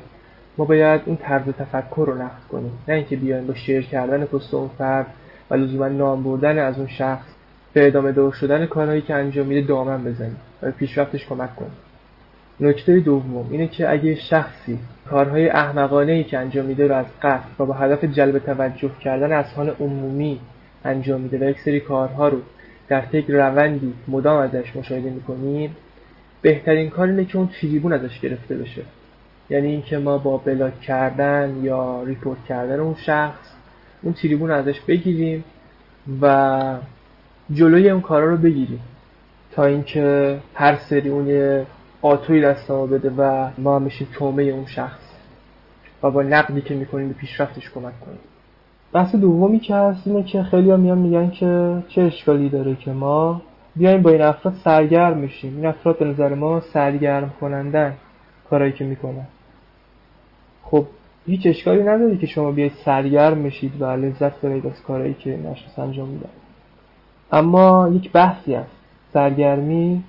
ما 0.58 0.64
باید 0.64 1.00
اون 1.06 1.16
طرز 1.16 1.42
تفکر 1.42 2.04
رو 2.06 2.14
نقد 2.14 2.42
کنیم. 2.50 2.72
نه 2.88 2.94
اینکه 2.94 3.16
بیایم 3.16 3.46
با 3.46 3.54
شیر 3.54 3.82
کردن 3.82 4.24
پست 4.24 4.54
اون 4.54 4.70
فرد 4.78 5.06
و 5.50 5.54
لزوما 5.54 5.88
نام 5.88 6.22
بردن 6.22 6.58
از 6.58 6.78
اون 6.78 6.86
شخص 6.86 7.26
به 7.72 7.86
ادامه 7.86 8.12
دار 8.12 8.32
شدن 8.32 8.66
کارهایی 8.66 9.00
که 9.00 9.14
انجام 9.14 9.46
میده 9.46 9.68
دامن 9.68 10.04
بزنیم 10.04 10.36
و 10.62 10.70
پیشرفتش 10.70 11.26
کمک 11.26 11.56
کنیم. 11.56 11.76
نکته 12.60 13.00
دوم 13.00 13.48
اینه 13.50 13.68
که 13.68 13.90
اگه 13.90 14.14
شخصی 14.14 14.78
کارهای 15.10 15.48
احمقانه 15.48 16.12
ای 16.12 16.24
که 16.24 16.38
انجام 16.38 16.64
میده 16.64 16.86
رو 16.86 16.94
از 16.94 17.06
قصد 17.22 17.44
و 17.58 17.64
با 17.64 17.74
هدف 17.74 18.04
جلب 18.04 18.38
توجه 18.38 18.90
کردن 19.00 19.32
اذهان 19.32 19.68
عمومی 19.68 20.40
انجام 20.84 21.20
میده 21.20 21.46
و 21.46 21.50
یک 21.50 21.60
سری 21.60 21.80
کارها 21.80 22.28
رو 22.28 22.38
در 22.88 23.00
طی 23.00 23.20
روندی 23.28 23.94
مدام 24.08 24.38
ازش 24.38 24.76
مشاهده 24.76 25.10
می‌کنیم 25.10 25.76
بهترین 26.42 26.90
کار 26.90 27.08
اینه 27.08 27.24
که 27.24 27.38
اون 27.38 27.48
تریبون 27.60 27.92
ازش 27.92 28.20
گرفته 28.20 28.56
بشه. 28.56 28.82
یعنی 29.50 29.68
اینکه 29.68 29.98
ما 29.98 30.18
با 30.18 30.36
بلاک 30.36 30.80
کردن 30.80 31.60
یا 31.62 32.02
ریپورت 32.02 32.44
کردن 32.48 32.80
اون 32.80 32.94
شخص 32.94 33.52
اون 34.02 34.14
تریبون 34.14 34.50
ازش 34.50 34.80
بگیریم 34.80 35.44
و 36.22 36.76
جلوی 37.52 37.90
اون 37.90 38.00
کارا 38.00 38.30
رو 38.30 38.36
بگیریم. 38.36 38.80
تا 39.52 39.64
اینکه 39.64 40.38
هر 40.54 40.76
سری 40.76 41.08
اون 41.08 41.26
یه 41.28 41.66
آتوی 42.02 42.42
دست 42.42 42.70
ما 42.70 42.86
بده 42.86 43.10
و 43.10 43.50
ما 43.58 43.78
میشیم 43.78 44.08
تومه 44.12 44.42
اون 44.42 44.66
شخص 44.66 45.00
و 46.02 46.10
با 46.10 46.22
نقدی 46.22 46.60
که 46.60 46.74
می‌کنیم 46.74 47.08
به 47.08 47.14
پیشرفتش 47.14 47.70
کمک 47.70 48.00
کنیم. 48.00 48.18
بحث 48.92 49.14
دومی 49.14 49.58
که 49.60 49.74
هست 49.74 50.06
اینه 50.06 50.22
که 50.22 50.42
خیلی 50.42 50.70
ها 50.70 50.76
میان 50.76 50.98
میگن 50.98 51.30
که 51.30 51.82
چه 51.88 52.02
اشکالی 52.02 52.48
داره 52.48 52.74
که 52.74 52.90
ما 52.90 53.42
بیایم 53.76 54.02
با 54.02 54.10
این 54.10 54.22
افراد 54.22 54.54
سرگرم 54.64 55.18
میشیم 55.18 55.56
این 55.56 55.66
افراد 55.66 55.98
به 55.98 56.04
نظر 56.04 56.34
ما 56.34 56.60
سرگرم 56.60 57.30
کنندن 57.40 57.94
کارایی 58.50 58.72
که 58.72 58.84
می‌کنن. 58.84 59.26
خب 60.62 60.86
هیچ 61.26 61.46
اشکالی 61.46 61.82
نداره 61.82 62.16
که 62.16 62.26
شما 62.26 62.52
بیاید 62.52 62.72
سرگرم 62.84 63.38
میشید 63.38 63.82
و 63.82 63.84
لذت 63.84 64.40
ببرید 64.40 64.66
از 64.66 64.82
کارهایی 64.82 65.14
که 65.14 65.30
این 65.30 65.46
انجام 65.78 66.08
میدن 66.08 66.30
اما 67.32 67.90
یک 67.92 68.12
بحثی 68.12 68.54
هست. 68.54 68.70
سرگرمی 69.12 70.04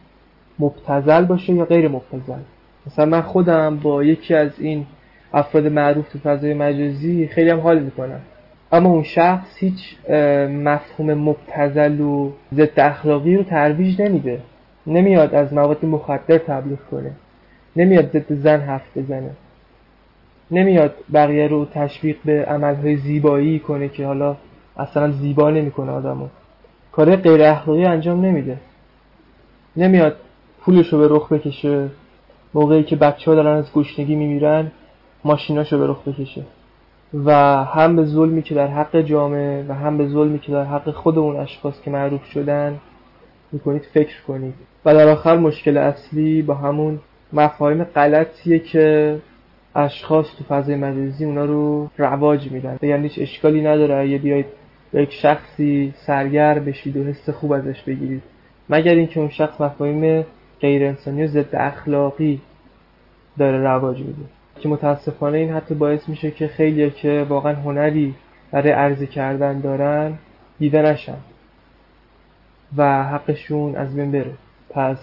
مبتزل 0.59 1.25
باشه 1.25 1.53
یا 1.53 1.65
غیر 1.65 1.87
مبتزل 1.87 2.39
مثلا 2.87 3.05
من 3.05 3.21
خودم 3.21 3.77
با 3.77 4.03
یکی 4.03 4.33
از 4.33 4.59
این 4.59 4.85
افراد 5.33 5.67
معروف 5.67 6.09
تو 6.09 6.19
فضای 6.19 6.53
مجازی 6.53 7.27
خیلی 7.27 7.49
هم 7.49 7.59
حال 7.59 7.79
می‌کنم. 7.79 8.19
اما 8.73 8.89
اون 8.89 9.03
شخص 9.03 9.57
هیچ 9.57 10.09
مفهوم 10.49 11.13
مبتزل 11.13 12.01
و 12.01 12.31
ضد 12.53 12.79
اخلاقی 12.79 13.35
رو 13.35 13.43
ترویج 13.43 14.01
نمیده. 14.01 14.39
نمیاد 14.87 15.35
از 15.35 15.53
مواد 15.53 15.85
مخدر 15.85 16.37
تبلیغ 16.37 16.79
کنه. 16.91 17.11
نمیاد 17.75 18.09
ضد 18.11 18.33
زن 18.33 18.59
حرف 18.59 18.97
بزنه. 18.97 19.31
نمیاد 20.51 20.93
بقیه 21.13 21.47
رو 21.47 21.65
تشویق 21.65 22.17
به 22.25 22.45
عملهای 22.45 22.95
زیبایی 22.97 23.59
کنه 23.59 23.89
که 23.89 24.05
حالا 24.05 24.35
اصلا 24.77 25.11
زیبا 25.11 25.49
نمی‌کنه 25.49 25.91
آدمو. 25.91 26.27
کار 26.91 27.15
غیر 27.15 27.43
اخلاقی 27.43 27.85
انجام 27.85 28.25
نمیده. 28.25 28.57
نمیاد 29.77 30.15
پولش 30.61 30.93
رو 30.93 30.99
به 30.99 31.07
رخ 31.15 31.31
بکشه. 31.31 31.89
موقعی 32.53 32.83
که 32.83 32.95
بچه 32.95 33.31
ها 33.31 33.35
دارن 33.35 33.57
از 33.57 33.73
گشنگی 33.73 34.15
میمیرن 34.15 34.71
ماشیناشو 35.23 35.79
به 35.79 35.87
رخ 35.87 36.07
بکشه. 36.07 36.43
و 37.13 37.31
هم 37.63 37.95
به 37.95 38.05
ظلمی 38.05 38.41
که 38.41 38.55
در 38.55 38.67
حق 38.67 39.01
جامعه 39.01 39.65
و 39.67 39.73
هم 39.73 39.97
به 39.97 40.07
ظلمی 40.07 40.39
که 40.39 40.51
در 40.51 40.63
حق 40.63 40.91
خود 40.91 41.17
اون 41.17 41.35
اشخاص 41.35 41.81
که 41.81 41.91
معروف 41.91 42.25
شدن 42.25 42.79
می‌کنید 43.51 43.87
فکر 43.93 44.21
کنید. 44.27 44.53
و 44.85 44.93
در 44.93 45.07
آخر 45.07 45.37
مشکل 45.37 45.77
اصلی 45.77 46.41
با 46.41 46.53
همون 46.53 46.99
مفاهیم 47.33 47.83
غلطیه 47.83 48.59
که 48.59 49.17
اشخاص 49.75 50.25
تو 50.37 50.43
فضای 50.43 50.75
مجازی 50.75 51.25
اونا 51.25 51.45
رو 51.45 51.89
رواج 51.97 52.51
میدن. 52.51 52.77
یعنی 52.81 53.07
هیچ 53.07 53.19
اشکالی 53.19 53.61
نداره. 53.61 53.95
اگه 53.95 54.17
بیاید 54.17 54.45
به 54.91 55.01
یک 55.01 55.11
شخصی 55.11 55.93
سرگر 56.07 56.59
بشید 56.59 56.97
و 56.97 57.03
حس 57.03 57.29
خوب 57.29 57.51
ازش 57.51 57.81
بگیرید. 57.81 58.23
مگر 58.69 58.95
اینکه 58.95 59.19
اون 59.19 59.29
شخص 59.29 59.61
مفاهیم 59.61 60.25
غیر 60.61 60.83
انسانی 60.83 61.23
و 61.23 61.27
ضد 61.27 61.55
اخلاقی 61.55 62.41
داره 63.37 63.57
رواج 63.57 63.97
میده. 63.97 64.42
که 64.63 64.69
متاسفانه 64.69 65.37
این 65.37 65.51
حتی 65.51 65.75
باعث 65.75 66.09
میشه 66.09 66.31
که 66.31 66.47
خیلی 66.47 66.91
که 66.91 67.25
واقعا 67.29 67.53
هنری 67.53 68.15
برای 68.51 68.71
عرضه 68.71 69.07
کردن 69.07 69.59
دارن 69.59 70.13
دیده 70.59 70.81
نشن 70.81 71.17
و 72.77 73.03
حقشون 73.03 73.75
از 73.75 73.95
بین 73.95 74.11
بره. 74.11 74.33
پس 74.69 74.97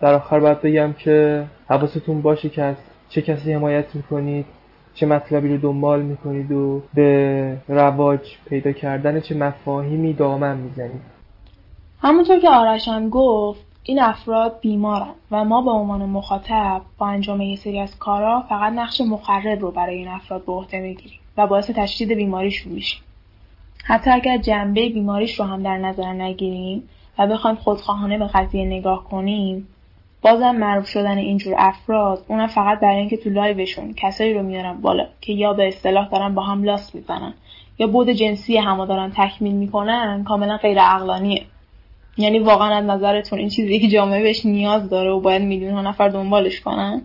در 0.00 0.14
آخر 0.14 0.40
باید 0.40 0.60
بگم 0.60 0.92
که 0.92 1.44
حواستون 1.68 2.22
باشه 2.22 2.48
که 2.48 2.62
از 2.62 2.76
چه 3.08 3.22
کسی 3.22 3.52
حمایت 3.52 3.94
می‌کنید 3.94 4.46
چه 4.94 5.06
مطلبی 5.06 5.48
رو 5.48 5.56
دنبال 5.56 6.02
می‌کنید 6.02 6.52
و 6.52 6.82
به 6.94 7.56
رواج 7.68 8.20
پیدا 8.48 8.72
کردن 8.72 9.20
چه 9.20 9.34
مفاهیمی 9.34 10.12
دامن 10.12 10.56
می‌زنید. 10.56 11.02
همونطور 12.00 12.38
که 12.38 12.48
آرشان 12.48 13.08
گفت 13.08 13.71
این 13.84 14.02
افراد 14.02 14.58
بیمارن 14.60 15.14
و 15.30 15.44
ما 15.44 15.62
به 15.62 15.70
عنوان 15.70 16.02
مخاطب 16.02 16.82
با 16.98 17.06
انجام 17.06 17.40
یه 17.40 17.56
سری 17.56 17.80
از 17.80 17.98
کارا 17.98 18.40
فقط 18.48 18.72
نقش 18.72 19.00
مخرب 19.00 19.60
رو 19.60 19.70
برای 19.70 19.96
این 19.96 20.08
افراد 20.08 20.44
به 20.44 20.52
عهده 20.52 20.80
بگیریم 20.82 21.18
و 21.36 21.46
باعث 21.46 21.70
تشدید 21.70 22.12
بیماریشون 22.12 22.72
میشیم. 22.72 23.00
حتی 23.84 24.10
اگر 24.10 24.38
جنبه 24.38 24.88
بیماریش 24.88 25.40
رو 25.40 25.44
هم 25.44 25.62
در 25.62 25.78
نظر 25.78 26.12
نگیریم 26.12 26.88
و 27.18 27.26
بخوایم 27.26 27.56
خودخواهانه 27.56 28.18
به 28.18 28.26
قضیه 28.26 28.64
نگاه 28.64 29.04
کنیم 29.04 29.68
بازم 30.22 30.56
معروف 30.56 30.86
شدن 30.86 31.18
اینجور 31.18 31.54
افراد 31.58 32.24
اونم 32.28 32.46
فقط 32.46 32.80
برای 32.80 32.96
اینکه 32.96 33.16
تو 33.16 33.30
لایوشون 33.30 33.94
کسایی 33.96 34.34
رو 34.34 34.42
میارن 34.42 34.80
بالا 34.80 35.06
که 35.20 35.32
یا 35.32 35.52
به 35.52 35.68
اصطلاح 35.68 36.08
دارن 36.08 36.34
با 36.34 36.42
هم 36.42 36.64
لاس 36.64 36.94
می‌زنن 36.94 37.34
یا 37.78 37.86
کمبود 37.86 38.08
جنسی 38.08 38.56
همو 38.56 38.86
دارن 38.86 39.12
تکمیل 39.16 39.54
می‌کنن 39.54 40.24
کاملا 40.24 40.56
غیر 40.56 40.78
عقلانیه 40.80 41.42
یعنی 42.16 42.38
واقعا 42.38 42.76
از 42.76 42.84
نظرتون 42.84 43.38
این 43.38 43.48
چیزی 43.48 43.78
که 43.78 43.88
جامعه 43.88 44.22
بهش 44.22 44.46
نیاز 44.46 44.88
داره 44.88 45.10
و 45.10 45.20
باید 45.20 45.42
میلیون 45.42 45.74
ها 45.74 45.82
نفر 45.82 46.08
دنبالش 46.08 46.60
کنن؟ 46.60 47.02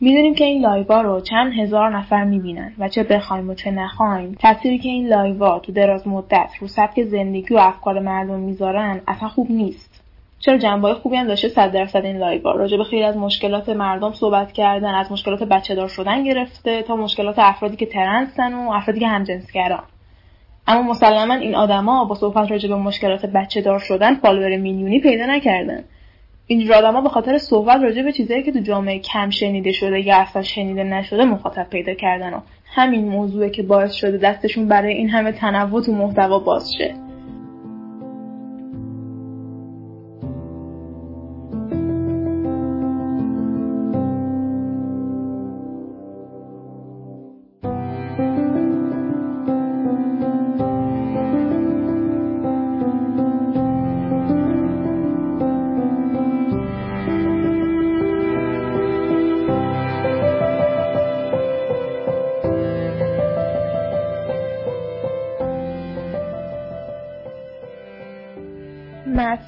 می‌دونیم 0.00 0.34
که 0.34 0.44
این 0.44 0.62
لایوا 0.62 1.00
رو 1.00 1.20
چند 1.20 1.52
هزار 1.52 1.96
نفر 1.96 2.24
می‌بینن 2.24 2.72
و 2.78 2.88
چه 2.88 3.02
بخوایم 3.02 3.50
و 3.50 3.54
چه 3.54 3.70
نخوایم. 3.70 4.36
تأثیری 4.40 4.78
که 4.78 4.88
این 4.88 5.08
لایوا 5.08 5.58
تو 5.58 5.72
دراز 5.72 6.08
مدت 6.08 6.50
رو 6.60 6.68
سبک 6.68 7.02
زندگی 7.02 7.54
و 7.54 7.58
افکار 7.58 8.00
مردم 8.00 8.38
می‌ذارن 8.38 9.00
اصلا 9.08 9.28
خوب 9.28 9.50
نیست. 9.50 10.04
چرا 10.40 10.58
جنبه 10.58 10.94
خوبی 10.94 11.16
هم 11.16 11.26
داشته 11.26 11.48
صد 11.48 11.72
درصد 11.72 12.04
این 12.04 12.18
لایوا 12.18 12.52
راجع 12.52 12.76
به 12.76 12.84
خیلی 12.84 13.02
از 13.02 13.16
مشکلات 13.16 13.68
مردم 13.68 14.12
صحبت 14.12 14.52
کردن 14.52 14.94
از 14.94 15.12
مشکلات 15.12 15.42
بچه 15.42 15.74
دار 15.74 15.88
شدن 15.88 16.24
گرفته 16.24 16.82
تا 16.82 16.96
مشکلات 16.96 17.38
افرادی 17.38 17.76
که 17.76 17.86
ترنسن 17.86 18.54
و 18.54 18.70
افرادی 18.70 19.00
که 19.00 19.08
همجنسگران. 19.08 19.82
اما 20.68 20.82
مسلما 20.82 21.34
این 21.34 21.54
آدما 21.54 22.04
با 22.04 22.14
صحبت 22.14 22.50
راجع 22.50 22.68
به 22.68 22.76
مشکلات 22.76 23.26
بچه 23.26 23.60
دار 23.60 23.78
شدن 23.78 24.14
فالوور 24.14 24.56
میلیونی 24.56 25.00
پیدا 25.00 25.26
نکردن. 25.26 25.84
اینجور 26.46 26.74
آدما 26.74 27.00
به 27.00 27.08
خاطر 27.08 27.38
صحبت 27.38 27.82
راجع 27.82 28.02
به 28.02 28.12
چیزایی 28.12 28.42
که 28.42 28.52
تو 28.52 28.58
جامعه 28.58 28.98
کم 28.98 29.30
شنیده 29.30 29.72
شده 29.72 30.00
یا 30.00 30.16
اصلا 30.16 30.42
شنیده 30.42 30.84
نشده 30.84 31.24
مخاطب 31.24 31.66
پیدا 31.70 31.94
کردن. 31.94 32.34
و 32.34 32.40
همین 32.74 33.08
موضوعه 33.08 33.50
که 33.50 33.62
باعث 33.62 33.92
شده 33.92 34.16
دستشون 34.16 34.68
برای 34.68 34.94
این 34.94 35.10
همه 35.10 35.32
تنوع 35.32 35.82
تو 35.82 35.92
محتوا 35.92 36.38
باز 36.38 36.72
شه. 36.78 37.07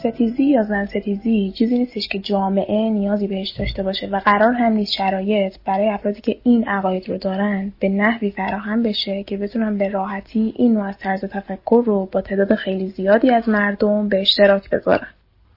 ستیزی 0.01 0.45
یا 0.45 0.63
زن 0.63 0.87
ستیزی 0.87 1.53
چیزی 1.57 1.79
نیستش 1.79 2.09
که 2.09 2.19
جامعه 2.19 2.91
نیازی 2.91 3.27
بهش 3.27 3.51
داشته 3.51 3.83
باشه 3.83 4.07
و 4.07 4.19
قرار 4.19 4.53
هم 4.53 4.73
نیست 4.73 4.93
شرایط 4.93 5.57
برای 5.65 5.89
افرادی 5.89 6.21
که 6.21 6.37
این 6.43 6.69
عقاید 6.69 7.09
رو 7.09 7.19
دارن 7.19 7.73
به 7.81 7.89
نحوی 7.89 8.31
فراهم 8.31 8.83
بشه 8.83 9.23
که 9.23 9.37
بتونن 9.37 9.79
به 9.79 9.89
راحتی 9.89 10.55
این 10.57 10.73
نوع 10.73 10.89
از 10.89 10.99
طرز 10.99 11.25
تفکر 11.25 11.83
رو 11.87 12.09
با 12.13 12.21
تعداد 12.21 12.55
خیلی 12.55 12.89
زیادی 12.89 13.31
از 13.31 13.49
مردم 13.49 14.09
به 14.09 14.21
اشتراک 14.21 14.71
بذارن. 14.71 15.09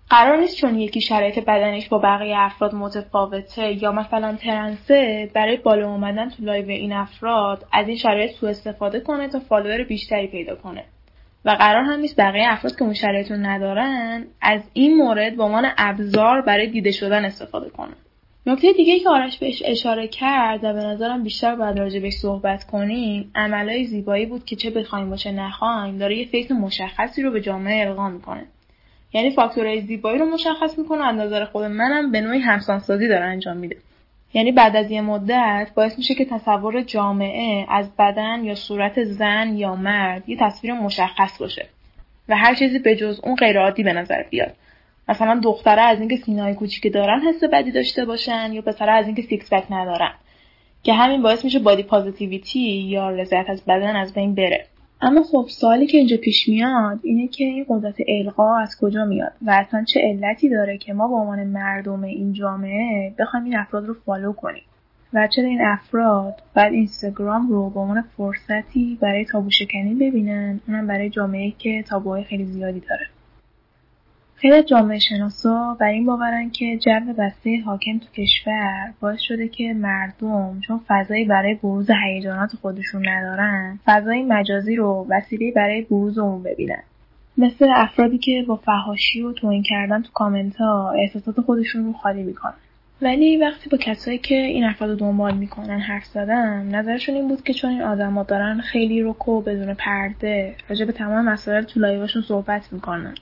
قرار 0.09 0.37
نیست 0.37 0.57
چون 0.57 0.79
یکی 0.79 1.01
شرایط 1.01 1.39
بدنش 1.39 1.89
با 1.89 1.97
بقیه 1.97 2.35
افراد 2.37 2.75
متفاوته 2.75 3.83
یا 3.83 3.91
مثلا 3.91 4.35
ترنسه 4.35 5.29
برای 5.33 5.57
بالا 5.57 5.91
اومدن 5.91 6.29
تو 6.29 6.43
لایو 6.43 6.69
این 6.69 6.93
افراد 6.93 7.65
از 7.71 7.87
این 7.87 7.97
شرایط 7.97 8.31
سوء 8.31 8.49
استفاده 8.49 8.99
کنه 8.99 9.27
تا 9.27 9.39
follower 9.39 9.83
بیشتری 9.83 10.27
پیدا 10.27 10.55
کنه. 10.55 10.83
و 11.45 11.49
قرار 11.49 11.83
هم 11.83 11.99
نیست 11.99 12.19
بقیه 12.19 12.51
افراد 12.51 12.75
که 12.75 12.83
اون 12.83 12.93
شرایط 12.93 13.31
رو 13.31 13.37
ندارن 13.37 14.25
از 14.41 14.61
این 14.73 14.97
مورد 14.97 15.35
به 15.35 15.43
عنوان 15.43 15.71
ابزار 15.77 16.41
برای 16.41 16.67
دیده 16.67 16.91
شدن 16.91 17.25
استفاده 17.25 17.69
کنن. 17.69 17.95
نکته 18.45 18.73
دیگه 18.73 18.99
که 18.99 19.09
آرش 19.09 19.37
بهش 19.37 19.63
اشاره 19.65 20.07
کرد 20.07 20.63
و 20.63 20.73
به 20.73 20.79
نظرم 20.79 21.23
بیشتر 21.23 21.55
باید 21.55 21.79
راجع 21.79 21.99
بهش 21.99 22.13
صحبت 22.13 22.63
کنیم 22.63 23.31
عملای 23.35 23.85
زیبایی 23.85 24.25
بود 24.25 24.45
که 24.45 24.55
چه 24.55 24.69
بخوایم 24.69 25.09
چه 25.09 25.31
نخوایم 25.31 25.97
داره 25.97 26.17
یه 26.17 26.25
face 26.25 26.51
مشخصی 26.51 27.21
رو 27.21 27.31
به 27.31 27.41
جامعه 27.41 27.87
القا 27.87 28.09
می‌کنه. 28.09 28.45
یعنی 29.13 29.31
فاکتورهای 29.31 29.81
زیبایی 29.81 30.19
رو 30.19 30.25
مشخص 30.25 30.79
می‌کنه 30.79 31.05
از 31.05 31.15
نظر 31.15 31.45
خود 31.45 31.63
منم 31.63 32.11
به 32.11 32.21
نوعی 32.21 32.39
همسانسازی 32.39 33.07
داره 33.07 33.25
انجام 33.25 33.57
میده. 33.57 33.77
یعنی 34.33 34.51
بعد 34.51 34.75
از 34.75 34.91
یه 34.91 35.01
مدت 35.01 35.71
باعث 35.75 35.97
میشه 35.97 36.15
که 36.15 36.25
تصور 36.25 36.81
جامعه 36.81 37.65
از 37.69 37.95
بدن 37.95 38.43
یا 38.43 38.55
صورت 38.55 39.03
زن 39.03 39.57
یا 39.57 39.75
مرد 39.75 40.29
یه 40.29 40.37
تصویر 40.39 40.73
مشخص 40.73 41.37
باشه 41.37 41.65
و 42.29 42.35
هر 42.35 42.55
چیزی 42.55 42.79
به 42.79 42.95
جز 42.95 43.19
اون 43.23 43.35
غیر 43.35 43.59
عادی 43.59 43.83
به 43.83 43.93
نظر 43.93 44.23
بیاد. 44.23 44.55
مثلا 45.09 45.39
دخترا 45.43 45.81
از 45.81 45.99
اینکه 45.99 46.15
سینای 46.15 46.53
کوچیکی 46.53 46.89
دارن 46.89 47.19
حس 47.19 47.43
بدی 47.43 47.71
داشته 47.71 48.05
باشن 48.05 48.53
یا 48.53 48.61
پسرا 48.61 48.91
از 48.91 49.05
اینکه 49.05 49.21
six 49.21 49.53
pack 49.53 49.63
ندارن. 49.69 50.13
که 50.83 50.93
همین 50.93 51.21
باعث 51.21 51.45
میشه 51.45 51.59
body 51.59 51.83
positivity 51.83 52.59
یا 52.59 53.09
رضایت 53.09 53.49
از 53.49 53.65
بدن 53.65 53.95
از 53.95 54.13
بین 54.13 54.35
بره. 54.35 54.65
اما 55.05 55.23
خب 55.23 55.45
سوالی 55.49 55.87
که 55.87 55.97
اینجا 55.97 56.17
پیش 56.17 56.49
میاد 56.49 56.99
اینه 57.03 57.27
که 57.27 57.43
این 57.43 57.65
قدرت 57.69 57.95
القا 58.07 58.57
از 58.57 58.77
کجا 58.81 59.05
میاد 59.05 59.31
و 59.41 59.51
اصلا 59.51 59.83
چه 59.83 59.99
علتی 60.03 60.49
داره 60.49 60.77
که 60.77 60.93
ما 60.93 61.07
به 61.07 61.13
عنوان 61.13 61.43
مردم 61.43 62.03
این 62.03 62.33
جامعه 62.33 63.13
بخوایم 63.19 63.45
این 63.45 63.57
افراد 63.57 63.85
رو 63.85 63.93
follow 63.93 64.33
کنیم 64.33 64.63
و 65.13 65.27
چرا 65.27 65.45
این 65.45 65.61
افراد 65.61 66.43
باید 66.53 66.73
اینستاگرام 66.73 67.49
رو 67.49 67.69
به 67.69 67.79
عنوان 67.79 68.01
فرصتی 68.17 68.97
برای 69.01 69.25
تابو 69.25 69.49
شکنی 69.49 69.93
ببینن؟ 69.93 70.59
اونم 70.67 70.87
برای 70.87 71.09
جامعه 71.09 71.53
که 71.57 71.83
تابوهای 71.83 72.23
خیلی 72.23 72.45
زیادی 72.45 72.79
داره. 72.79 73.07
خیلی 74.43 74.63
جامعه 74.63 74.99
شناسا 74.99 75.77
بر 75.79 75.87
این 75.87 76.05
باورن 76.05 76.49
که 76.49 76.77
جو 76.77 77.13
بسته 77.17 77.61
حاکم 77.65 77.99
تو 77.99 78.05
کشور 78.21 78.93
باعث 78.99 79.19
شده 79.19 79.47
که 79.47 79.73
مردم 79.73 80.59
چون 80.67 80.81
فضایی 80.87 81.25
برای 81.25 81.53
بروز 81.53 81.87
هیجانات 82.03 82.55
خودشون 82.61 83.09
ندارن 83.09 83.79
فضای 83.85 84.23
مجازی 84.23 84.75
رو 84.75 85.07
وسیله 85.09 85.51
برای 85.51 85.81
بروز 85.81 86.17
اون 86.17 86.43
ببینن. 86.43 86.83
مثل 87.37 87.69
افرادی 87.75 88.17
که 88.17 88.45
با 88.47 88.55
فهاشی 88.55 89.21
و 89.21 89.33
توهین 89.33 89.63
کردن 89.63 90.01
تو 90.01 90.09
کامنت 90.13 90.55
ها 90.55 90.91
احساسات 90.91 91.41
خودشون 91.41 91.85
رو 91.85 91.93
خالی 91.93 92.23
می‌کنن. 92.23 92.53
ولی 93.01 93.37
وقتی 93.37 93.69
با 93.69 93.77
کسایی 93.77 94.17
که 94.17 94.35
این 94.35 94.63
افراد 94.63 94.89
رو 94.89 94.95
دنبال 94.95 95.37
می‌کنن 95.37 95.79
حرف 95.79 96.05
زدم 96.05 96.75
نظرشون 96.75 97.15
این 97.15 97.27
بود 97.27 97.43
که 97.43 97.53
چون 97.53 97.71
این 97.71 97.81
آدما 97.81 98.23
دارن 98.23 98.61
خیلی 98.61 99.01
رکو 99.01 99.41
بدون 99.41 99.73
پرده 99.73 100.55
راجع 100.69 100.85
به 100.85 100.91
تمام 100.91 101.25
مسائل 101.25 101.63
تو 101.63 101.79
لایواشون 101.79 102.21
صحبت 102.21 102.73
می‌کنن. 102.73 103.15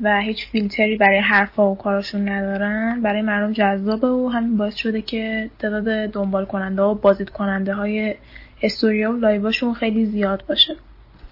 و 0.00 0.20
هیچ 0.20 0.46
فیلتری 0.46 0.96
برای 0.96 1.18
حرفا 1.18 1.70
و 1.70 1.76
کاراشون 1.76 2.28
ندارن. 2.28 3.00
برای 3.02 3.22
مردم 3.22 3.52
جذابه 3.52 4.08
و 4.08 4.28
همین 4.28 4.56
باعث 4.56 4.74
شده 4.74 5.02
که 5.02 5.50
تعداد 5.58 6.10
دنبال 6.10 6.44
کننده 6.44 6.82
و 6.82 6.94
بازدید 6.94 7.30
کننده 7.30 7.74
های 7.74 8.14
استوریا 8.62 9.12
و 9.12 9.16
لایواشون 9.16 9.74
خیلی 9.74 10.04
زیاد 10.04 10.44
باشه. 10.48 10.76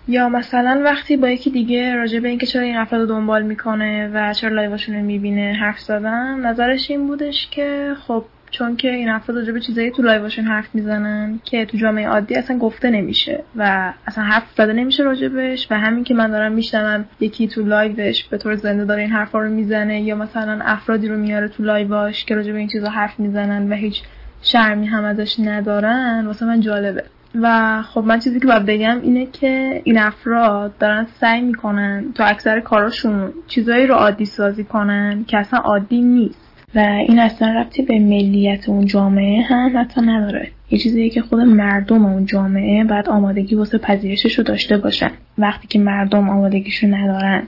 یا 0.09 0.29
مثلا 0.29 0.81
وقتی 0.85 1.17
با 1.17 1.29
یکی 1.29 1.50
دیگه 1.50 1.95
راجع 1.95 2.21
به 2.21 2.29
اینکه 2.29 2.47
چرا 2.47 2.62
این 2.62 2.76
افرادو 2.76 3.09
دنبال 3.09 3.43
می‌کنه 3.43 4.11
و 4.14 4.33
چرا 4.35 4.55
لایواشون 4.55 4.95
رو 4.95 5.02
می‌بینه 5.02 5.52
حرف 5.61 5.79
زدم 5.78 6.40
نظرش 6.40 6.90
این 6.90 7.07
بودش 7.07 7.49
که 7.50 7.95
خب 8.07 8.25
چون 8.50 8.76
که 8.76 8.90
این 8.90 9.09
افراد 9.09 9.38
راجع 9.38 9.52
به 9.52 9.61
چیزایی 9.61 9.90
تو 9.90 10.02
لایواشون 10.02 10.45
حرف 10.45 10.75
می‌زنن 10.75 11.40
که 11.45 11.66
تو 11.66 11.76
جامعه 11.76 12.09
عادی 12.09 12.35
اصلا 12.35 12.59
گفته 12.59 12.90
نمیشه 12.90 13.42
و 13.57 13.92
اصلا 14.07 14.25
حرف 14.25 14.45
زده 14.57 14.73
نمیشه 14.73 15.02
راجبش 15.02 15.66
و 15.71 15.75
همین 15.78 16.04
که 16.04 16.14
من 16.14 16.30
دارم 16.30 16.52
میشنوم 16.52 17.04
یکی 17.21 17.49
تو 17.49 17.62
لایوش 17.62 18.25
به 18.25 18.38
طور 18.38 18.54
زنده 18.54 18.85
داره 18.85 19.02
این 19.02 19.11
حرفا 19.11 19.38
رو 19.38 19.50
می‌زنه 19.50 20.00
یا 20.00 20.16
مثلا 20.16 20.61
افرادی 20.64 21.09
رو 21.09 21.16
میاره 21.16 21.49
تو 21.49 21.62
لایواش 21.62 22.25
که 22.25 22.35
راجع 22.35 22.52
به 22.52 22.59
این 22.59 22.69
چیزا 22.69 22.88
حرف 22.88 23.21
می‌زنن 23.21 23.73
و 23.73 23.75
هیچ 23.75 24.02
شرمی 24.42 24.87
هم 24.87 25.04
ازش 25.04 25.40
ندارن 25.40 26.26
واسه 26.26 26.47
من 26.47 26.61
جالبه. 26.61 27.04
و 27.35 27.83
خب 27.83 28.04
من 28.04 28.19
چیزی 28.19 28.40
که 28.40 28.47
باید 28.47 28.66
بگم 28.66 29.00
اینه 29.02 29.26
که 29.26 29.83
این 29.85 29.99
افراد 29.99 30.78
دارن 30.78 31.07
سعی 31.21 31.40
می‌کنن 31.40 32.04
تو 32.14 32.23
اکثر 32.26 32.61
کاراشون 32.61 33.33
چیزایی 33.47 33.87
رو 33.87 33.95
عادی 33.95 34.25
سازی 34.25 34.64
کنن 34.64 35.25
که 35.25 35.38
اصلا 35.38 35.59
عادی 35.59 36.02
نیست. 36.02 36.50
و 36.74 36.78
این 36.78 37.18
اصلا 37.18 37.60
ربطی 37.60 37.82
به 37.82 37.98
ملیت 37.98 38.68
اون 38.68 38.86
جامعه 38.86 39.42
هم 39.42 39.78
حتی 39.78 40.00
نداره. 40.00 40.48
یه 40.70 40.78
چیزیه 40.78 41.10
که 41.10 41.22
خود 41.22 41.40
مردم 41.40 42.06
اون 42.06 42.26
جامعه 42.26 42.84
باید 42.84 43.08
آمادگی 43.08 43.54
واسه 43.54 43.78
پذیرشش 43.78 44.38
رو 44.38 44.44
داشته 44.44 44.76
باشن. 44.76 45.10
وقتی 45.38 45.68
که 45.68 45.78
مردم 45.78 46.28
آمادگیشو 46.28 46.86
ندارن 46.86 47.42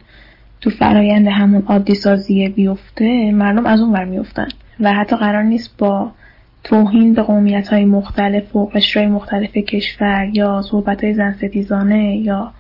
تو 0.61 0.71
فرایند 0.71 1.29
همون 1.29 1.63
عادی 1.67 1.95
سازی 1.95 2.49
بیفته 2.49 3.31
مردم 3.31 3.67
از 3.67 3.81
اون 3.81 3.93
ور 3.93 4.05
میفتن 4.05 4.49
و 4.81 4.93
حتی 4.93 5.17
قرار 5.17 5.43
نیست 5.43 5.79
با 5.79 6.13
توهین 6.65 7.15
به 7.15 7.23
قومیت 7.23 7.69
های 7.69 7.85
مختلف 7.85 8.57
و 8.57 8.67
قشرهای 8.67 9.07
مختلف 9.07 9.57
کشور 9.57 10.31
یا 10.33 10.63
صحبت 10.63 11.05
های 11.05 11.15
زن 11.15 11.33
ستیزانه 11.33 12.17
یا 12.17 12.53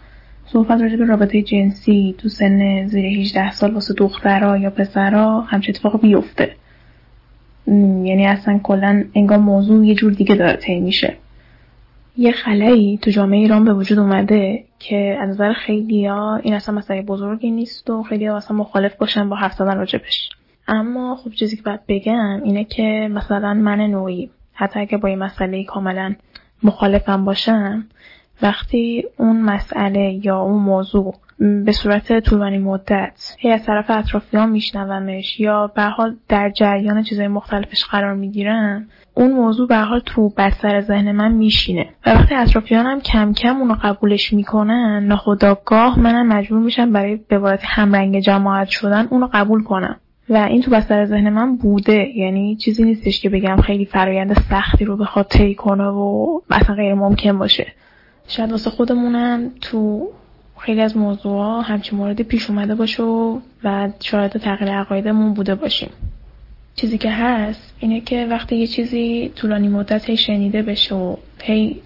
صحبت 0.46 0.80
راجع 0.80 0.96
به 0.96 1.04
رابطه 1.04 1.42
جنسی 1.42 2.14
تو 2.18 2.28
سن 2.28 2.86
زیر 2.86 3.06
18 3.06 3.50
سال 3.50 3.74
واسه 3.74 3.94
دخترها 3.94 4.56
یا 4.56 4.70
پسرها 4.70 5.40
همچه 5.40 5.70
اتفاق 5.70 6.00
بیفته. 6.00 6.56
یعنی 7.66 8.26
اصلا 8.26 8.60
کلا 8.62 9.04
انگار 9.14 9.38
موضوع 9.38 9.86
یه 9.86 9.94
جور 9.94 10.12
دیگه 10.12 10.34
داره 10.34 10.56
طی 10.56 10.80
میشه. 10.80 11.16
یه 12.16 12.32
خلایی 12.32 12.98
تو 13.02 13.10
جامعه 13.10 13.38
ایران 13.38 13.64
به 13.64 13.74
وجود 13.74 13.98
اومده 13.98 14.64
که 14.78 15.18
از 15.20 15.28
نظر 15.28 15.52
خیلی 15.52 16.06
ها 16.06 16.36
این 16.36 16.54
اصلا 16.54 16.74
مسئله 16.74 17.02
بزرگی 17.02 17.50
نیست 17.50 17.90
و 17.90 18.02
خیلی 18.02 18.26
ها 18.26 18.36
اصلا 18.36 18.56
مخالف 18.56 18.96
باشن 18.96 19.28
با 19.28 19.36
حرف 19.36 19.52
زدن 19.52 19.76
راجبش. 19.76 20.28
اما 20.68 21.16
خب 21.16 21.30
چیزی 21.30 21.56
که 21.56 21.62
باید 21.62 21.80
بگم 21.88 22.42
اینه 22.44 22.64
که 22.64 23.08
مثلا 23.10 23.54
من 23.54 23.80
نوعی 23.80 24.30
حتی 24.52 24.80
اگه 24.80 24.98
با 24.98 25.08
این 25.08 25.18
مسئله 25.18 25.64
کاملا 25.64 26.14
مخالفم 26.62 27.24
باشم 27.24 27.84
وقتی 28.42 29.04
اون 29.16 29.40
مسئله 29.40 30.20
یا 30.26 30.40
اون 30.40 30.62
موضوع 30.62 31.14
به 31.38 31.72
صورت 31.72 32.20
طولانی 32.20 32.58
مدت 32.58 33.36
هی 33.38 33.50
از 33.50 33.66
طرف 33.66 33.90
اطرافیان 33.90 34.50
میشنومش 34.50 35.40
یا 35.40 35.66
به 35.66 35.82
حال 35.82 36.16
در 36.28 36.50
جریان 36.50 37.02
چیزهای 37.02 37.28
مختلفش 37.28 37.84
قرار 37.84 38.14
می‌گیرم 38.14 38.88
اون 39.14 39.32
موضوع 39.32 39.68
به 39.68 39.76
حال 39.76 40.00
تو 40.06 40.32
بستر 40.36 40.80
ذهن 40.80 41.12
من 41.12 41.32
میشینه. 41.32 41.88
و 42.06 42.10
وقتی 42.10 42.34
اطرافیانم 42.34 43.00
کم 43.00 43.32
کم 43.32 43.56
اونو 43.56 43.74
قبولش 43.82 44.32
می‌کنن 44.32 45.04
ناخداگاه 45.06 45.98
منم 45.98 46.26
مجبور 46.28 46.58
میشم 46.58 46.92
برای 46.92 47.16
به 47.16 47.36
عبارت 47.36 47.60
همرنگ 47.64 48.20
جماعت 48.20 48.68
شدن 48.68 49.06
اونو 49.10 49.28
قبول 49.32 49.62
کنم. 49.62 49.96
و 50.28 50.36
این 50.36 50.62
تو 50.62 50.70
بستر 50.70 51.04
ذهن 51.04 51.28
من 51.28 51.56
بوده. 51.56 52.08
یعنی 52.16 52.56
چیزی 52.56 52.84
نیستش 52.84 53.20
که 53.20 53.28
بگم 53.28 53.56
خیلی 53.56 53.84
فرایند 53.84 54.32
سختی 54.32 54.84
رو 54.84 54.96
بخواد 54.96 55.26
طی 55.26 55.54
کنه 55.54 55.84
و 55.84 56.40
اصلا 56.50 56.74
غیر 56.74 56.94
ممکن 56.94 57.38
باشه. 57.38 57.72
شاید 58.28 58.50
واسه 58.50 58.70
خودمونم 58.70 59.50
تو 59.60 60.08
خیلی 60.58 60.80
از 60.80 60.96
موضوع 60.96 61.62
همچین 61.64 61.98
موردی 61.98 62.22
پیش 62.22 62.50
اومده 62.50 62.74
باشه 62.74 63.02
و 63.64 63.88
شاید 64.00 64.32
تغییر 64.32 64.72
عقایدمون 64.72 65.34
بوده 65.34 65.54
باشیم. 65.54 65.90
چیزی 66.74 66.98
که 66.98 67.10
هست 67.10 67.74
اینه 67.80 68.00
که 68.00 68.26
وقتی 68.30 68.56
یه 68.56 68.66
چیزی 68.66 69.32
طولانی 69.36 69.68
مدت 69.68 70.10
هی 70.10 70.16
شنیده 70.16 70.62
بشه 70.62 70.94
و 70.94 71.16
هی 71.42 71.80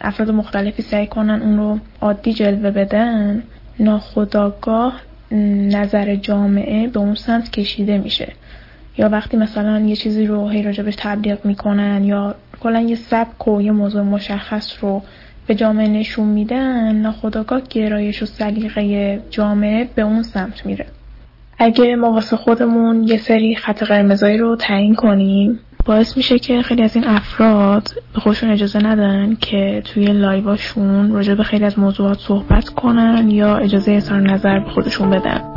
افراد 0.00 0.30
مختلفی 0.30 0.82
سعی 0.82 1.06
کنن 1.06 1.42
اون 1.42 1.56
رو 1.56 1.78
عادی 2.00 2.32
جلوه 2.32 2.70
بدن 2.70 3.42
ناخداگاه 3.78 5.00
نظر 5.32 6.16
جامعه 6.16 6.86
به 6.88 7.00
اون 7.00 7.14
سمت 7.14 7.50
کشیده 7.50 7.98
میشه. 7.98 8.32
یا 8.98 9.08
وقتی 9.08 9.36
مثلا 9.36 9.80
یه 9.80 9.96
چیزی 9.96 10.26
رو 10.26 10.48
هی 10.48 10.62
راجبش 10.62 10.94
تبلیغ 10.98 11.44
می‌کنن 11.44 12.04
یا 12.04 12.34
کلا 12.60 12.80
یه 12.80 12.96
سبک 12.96 13.48
و 13.48 13.62
یه 13.62 13.72
موضوع 13.72 14.02
مشخص 14.02 14.76
رو 14.80 15.02
به 15.48 15.54
جامعه 15.54 15.88
نشون 15.88 16.28
میدن 16.28 16.96
ناخداگاه 16.96 17.60
گرایش 17.70 18.22
و 18.22 18.26
سلیقه 18.26 19.20
جامعه 19.30 19.88
به 19.94 20.02
اون 20.02 20.22
سمت 20.22 20.66
میره. 20.66 20.86
اگه 21.58 21.96
ما 21.96 22.12
واسه 22.12 22.36
خودمون 22.36 23.08
یه 23.08 23.16
سری 23.16 23.56
خط 23.56 23.82
قرمزایی 23.82 24.38
رو 24.38 24.56
تعیین 24.56 24.94
کنیم 24.94 25.60
باعث 25.84 26.16
میشه 26.16 26.38
که 26.38 26.62
خیلی 26.62 26.82
از 26.82 26.96
این 26.96 27.04
افراد 27.06 27.88
به 28.14 28.20
خودشون 28.20 28.50
اجازه 28.50 28.78
ندن 28.86 29.36
که 29.40 29.82
توی 29.84 30.06
لایواشون 30.06 31.12
راجع 31.12 31.34
به 31.34 31.42
خیلی 31.42 31.64
از 31.64 31.78
موضوعات 31.78 32.18
صحبت 32.18 32.68
کنن 32.68 33.30
یا 33.30 33.56
اجازه 33.56 33.92
اظهار 33.92 34.20
نظر 34.20 34.58
به 34.58 34.70
خودشون 34.70 35.10
بدن. 35.10 35.47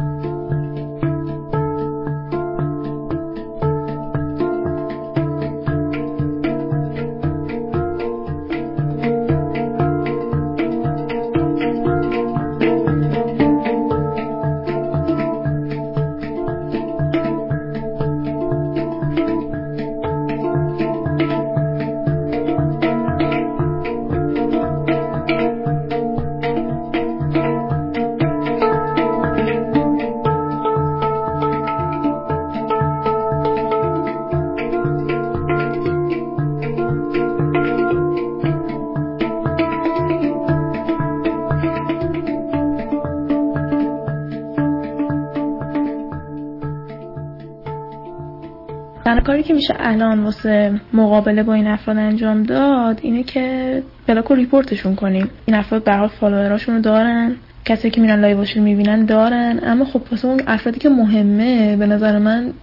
کاری 49.22 49.44
که 49.44 49.54
میشه 49.54 49.76
الان 49.80 50.24
واسه 50.24 50.82
مقابله 50.94 51.44
با 51.44 51.54
این 51.54 51.68
افراد 51.68 51.98
انجام 51.98 52.44
داد 52.44 53.00
اینه 53.02 53.24
که 53.24 53.84
بلاک 54.08 54.32
ریپورتشون 54.32 54.96
کنیم. 54.96 55.30
این 55.46 55.56
افراد 55.56 55.84
به 55.84 55.94
حال 55.94 56.08
فالووراشون 56.08 56.76
رو 56.76 56.82
دارن 56.82 57.36
کسی 57.66 57.90
که 57.90 58.02
میرن 58.02 58.20
لایواشون 58.22 58.64
می‌بینن 58.64 59.06
دارن. 59.06 59.60
اما 59.64 59.86
خب 59.86 60.02
واسه 60.12 60.28
اون 60.28 60.42
افرادی 60.48 60.80
که 60.80 60.90
مهمه 60.90 61.76
به 61.76 61.86
نظر 61.86 62.20
من 62.20 62.54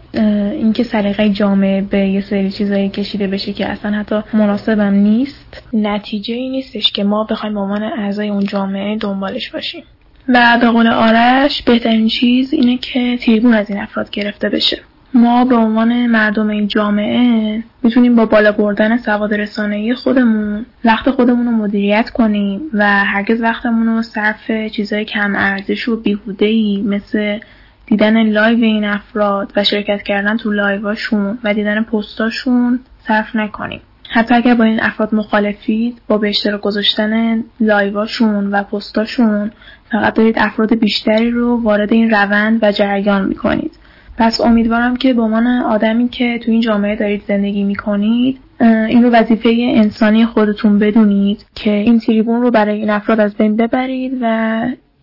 اینکه 0.53 0.83
سلیقه 0.83 1.29
جامعه 1.29 1.83
به 1.83 1.99
یه 1.99 2.21
سری 2.21 2.51
چیزایی 2.51 2.89
کشیده 2.89 3.27
بشه 3.27 3.53
که 3.53 3.69
اصلا 3.69 3.91
حتی 3.91 4.21
مناسبم 4.33 4.95
نیست. 4.95 5.63
نتیجه 5.73 6.35
ای 6.35 6.49
نیستش 6.49 6.93
که 6.93 7.05
ما 7.05 7.25
بخوایم 7.25 7.55
به 7.55 7.61
عنوان 7.61 7.83
اعضای 7.83 8.29
اون 8.29 8.45
جامعه 8.45 8.97
دنبالش 8.97 9.51
باشیم. 9.51 9.85
و 10.29 10.59
به 10.61 10.69
قول 10.69 10.87
آرش 10.87 11.63
بهترین 11.63 12.09
چیز 12.09 12.53
اینه 12.53 12.79
که 12.79 13.17
تیرگون 13.17 13.55
از 13.55 13.71
این 13.71 13.81
افراد 13.81 14.11
گرفته 14.11 14.49
بشه. 14.49 14.79
ما 15.15 15.45
به 15.45 15.57
عنوان 15.57 16.07
مردم 16.07 16.49
این 16.49 16.69
جامعه 16.69 17.63
می‌تونیم 17.83 18.17
با 18.17 18.27
بالا 18.27 18.53
بردن 18.53 18.97
سواد 18.97 19.35
رسانه‌ای 19.35 19.95
خودمون 19.95 20.67
وقت 20.85 21.11
خودمون 21.11 21.47
رو 21.47 21.53
مدیریت 21.53 22.11
کنیم 22.11 22.61
و 22.73 23.05
هرگز 23.05 23.43
وقتمون 23.43 23.87
رو 23.87 24.03
صرف 24.03 24.51
چیزای 24.51 25.05
کم 25.05 25.35
ارزش 25.37 25.89
و 25.89 25.97
بیهوده 25.97 26.83
مثل 26.83 27.39
دیدن 27.87 28.23
لایو 28.23 28.65
این 28.65 28.85
افراد 28.85 29.53
و 29.57 29.65
شرکت 29.65 30.03
کردن 30.03 30.37
تو 30.37 30.51
لایواشون 30.51 31.39
و 31.45 31.55
دیدن 31.55 31.83
پستاشون 31.83 32.81
صرف 33.07 33.37
نکنیم. 33.37 33.81
حتی 34.11 34.35
اگر 34.35 34.55
با 34.55 34.65
این 34.65 34.83
افراد 34.83 35.15
مخالفید 35.15 36.01
با 36.09 36.19
به 36.19 36.29
اشتراک 36.29 36.61
گذاشتن 36.61 37.45
لایواشون 37.61 38.51
و 38.51 38.63
پستاشون 38.63 39.51
فقط 39.91 40.15
دارید 40.15 40.39
افراد 40.39 40.75
بیشتری 40.75 41.31
رو 41.31 41.63
وارد 41.63 41.93
این 41.93 42.11
روند 42.11 42.59
و 42.63 42.73
جریان 42.73 43.25
می‌کنید. 43.25 43.73
پس 44.19 44.41
امیدوارم 44.41 44.97
که 44.97 45.15
به 45.15 45.23
عنوان 45.23 45.47
آدمی 45.47 46.09
که 46.09 46.39
تو 46.39 46.51
این 46.51 46.61
جامعه 46.61 46.97
دارید 46.97 47.23
زندگی 47.29 47.65
می‌کنید 47.65 48.41
این 48.61 49.03
رو 49.03 49.11
وظیفه 49.11 49.49
انسانی 49.59 50.27
خودتون 50.27 50.79
بدونید 50.79 51.47
که 51.55 51.71
این 51.71 51.99
تریبون 51.99 52.43
رو 52.43 52.51
برای 52.51 52.79
این 52.79 52.91
افراد 52.91 53.21
از 53.21 53.35
بین 53.35 53.57
ببرید 53.57 54.19
و 54.21 54.63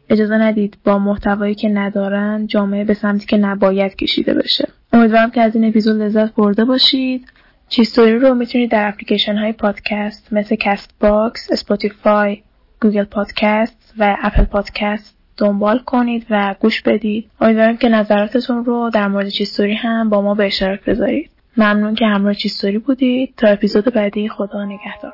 اجازه 0.09 0.37
ندید 0.37 0.77
با 0.83 0.99
محتوایی 0.99 1.55
که 1.55 1.69
ندارن 1.69 2.47
جامعه 2.47 2.83
به 2.83 2.93
سمتی 2.93 3.25
که 3.25 3.37
نباید 3.37 3.95
کشیده 3.95 4.33
بشه. 4.33 4.67
امیدوارم 4.93 5.31
که 5.31 5.41
از 5.41 5.55
این 5.55 5.65
اپیزود 5.65 6.01
لذت 6.01 6.35
برده 6.35 6.65
باشید. 6.65 7.27
چیستوری 7.69 8.19
رو 8.19 8.33
می‌تونید 8.33 8.71
در 8.71 8.87
اپلیکیشن 8.87 9.35
های 9.35 9.51
پادکست 9.51 10.33
مثل 10.33 10.55
Castbox، 10.55 11.51
Spotify، 11.51 12.41
Google 12.81 13.03
Podcast 13.03 13.93
و 13.97 14.17
Apple 14.23 14.43
Podcast 14.43 15.17
دنبال 15.37 15.79
کنید 15.79 16.25
و 16.29 16.55
گوش 16.59 16.81
بدید 16.81 17.29
امیدوارم 17.41 17.77
که 17.77 17.89
نظراتتون 17.89 18.65
رو 18.65 18.89
در 18.93 19.07
مورد 19.07 19.29
چیستوری 19.29 19.73
هم 19.73 20.09
با 20.09 20.21
ما 20.21 20.33
به 20.33 20.45
اشتراک 20.45 20.83
بذارید 20.85 21.29
ممنون 21.57 21.95
که 21.95 22.05
همراه 22.05 22.33
چیستوری 22.33 22.77
بودید 22.77 23.33
تا 23.37 23.47
اپیزود 23.47 23.93
بعدی 23.93 24.29
خدا 24.29 24.65
نگهدار 24.65 25.13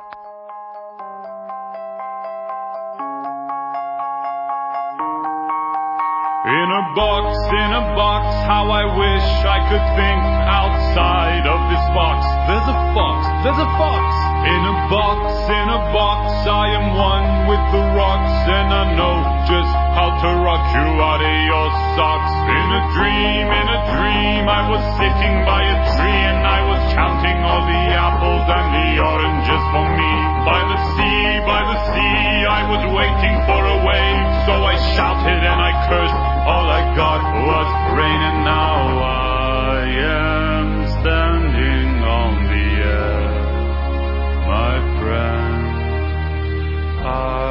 In 6.43 6.69
a 6.81 6.84
box, 6.95 7.25
in 7.62 7.71
a 7.81 7.84
box, 7.93 8.25
how 8.49 8.65
I 8.81 8.84
wish 9.03 9.27
I 9.55 9.60
could 9.69 9.86
think 9.99 10.21
outside 10.60 11.45
of 11.53 11.60
this 11.69 11.86
box. 11.97 12.19
There's 12.47 12.67
a 12.75 12.77
fox, 12.95 13.17
there's 13.43 13.62
a 13.67 13.69
fox. 13.77 14.03
In 14.53 14.62
a 14.73 14.75
box, 14.89 15.00
box. 15.89 16.46
I 16.46 16.74
am 16.78 16.94
one 16.94 17.50
with 17.50 17.63
the 17.74 17.84
rocks, 17.98 18.36
and 18.46 18.70
I 18.70 18.84
know 18.94 19.17
just 19.50 19.74
how 19.98 20.10
to 20.22 20.30
rock 20.46 20.65
you 20.78 20.88
out 21.02 21.22
of 21.22 21.38
your 21.50 21.70
socks. 21.98 22.34
In 22.50 22.67
a 22.78 22.84
dream, 22.96 23.46
in 23.50 23.67
a 23.67 23.80
dream, 23.98 24.44
I 24.46 24.62
was 24.70 24.84
sitting 25.02 25.36
by 25.46 25.62
a 25.65 25.78
tree, 25.98 26.22
and 26.32 26.41
I 26.46 26.60
was 26.70 26.82
counting 26.94 27.39
all 27.41 27.63
the 27.65 27.84
apples 27.94 28.46
and 28.46 28.67
the 28.78 28.89
oranges 29.02 29.63
for 29.74 29.86
me. 29.98 30.13
By 30.46 30.62
the 30.65 30.80
sea, 30.98 31.26
by 31.46 31.62
the 31.65 31.78
sea, 31.94 32.46
I 32.46 32.62
was 32.70 32.84
waiting 32.94 33.36
for 33.46 33.62
a 33.62 33.78
wave, 33.86 34.26
so 34.46 34.54
I 34.65 34.76
shouted 34.96 35.41
and 35.46 35.60
I 35.62 35.72
cursed. 35.89 36.22
All 36.50 36.67
I 36.70 36.82
got 36.96 37.22
was 37.46 37.70
rain, 37.98 38.22
and 38.30 38.39
now 38.46 38.82
I 39.04 39.86
am 39.86 40.67
standing 41.02 41.89
on 42.02 42.32
the 42.50 42.67
air, 42.82 43.22
my 44.50 44.76
friend 45.00 45.50
heart. 47.12 47.50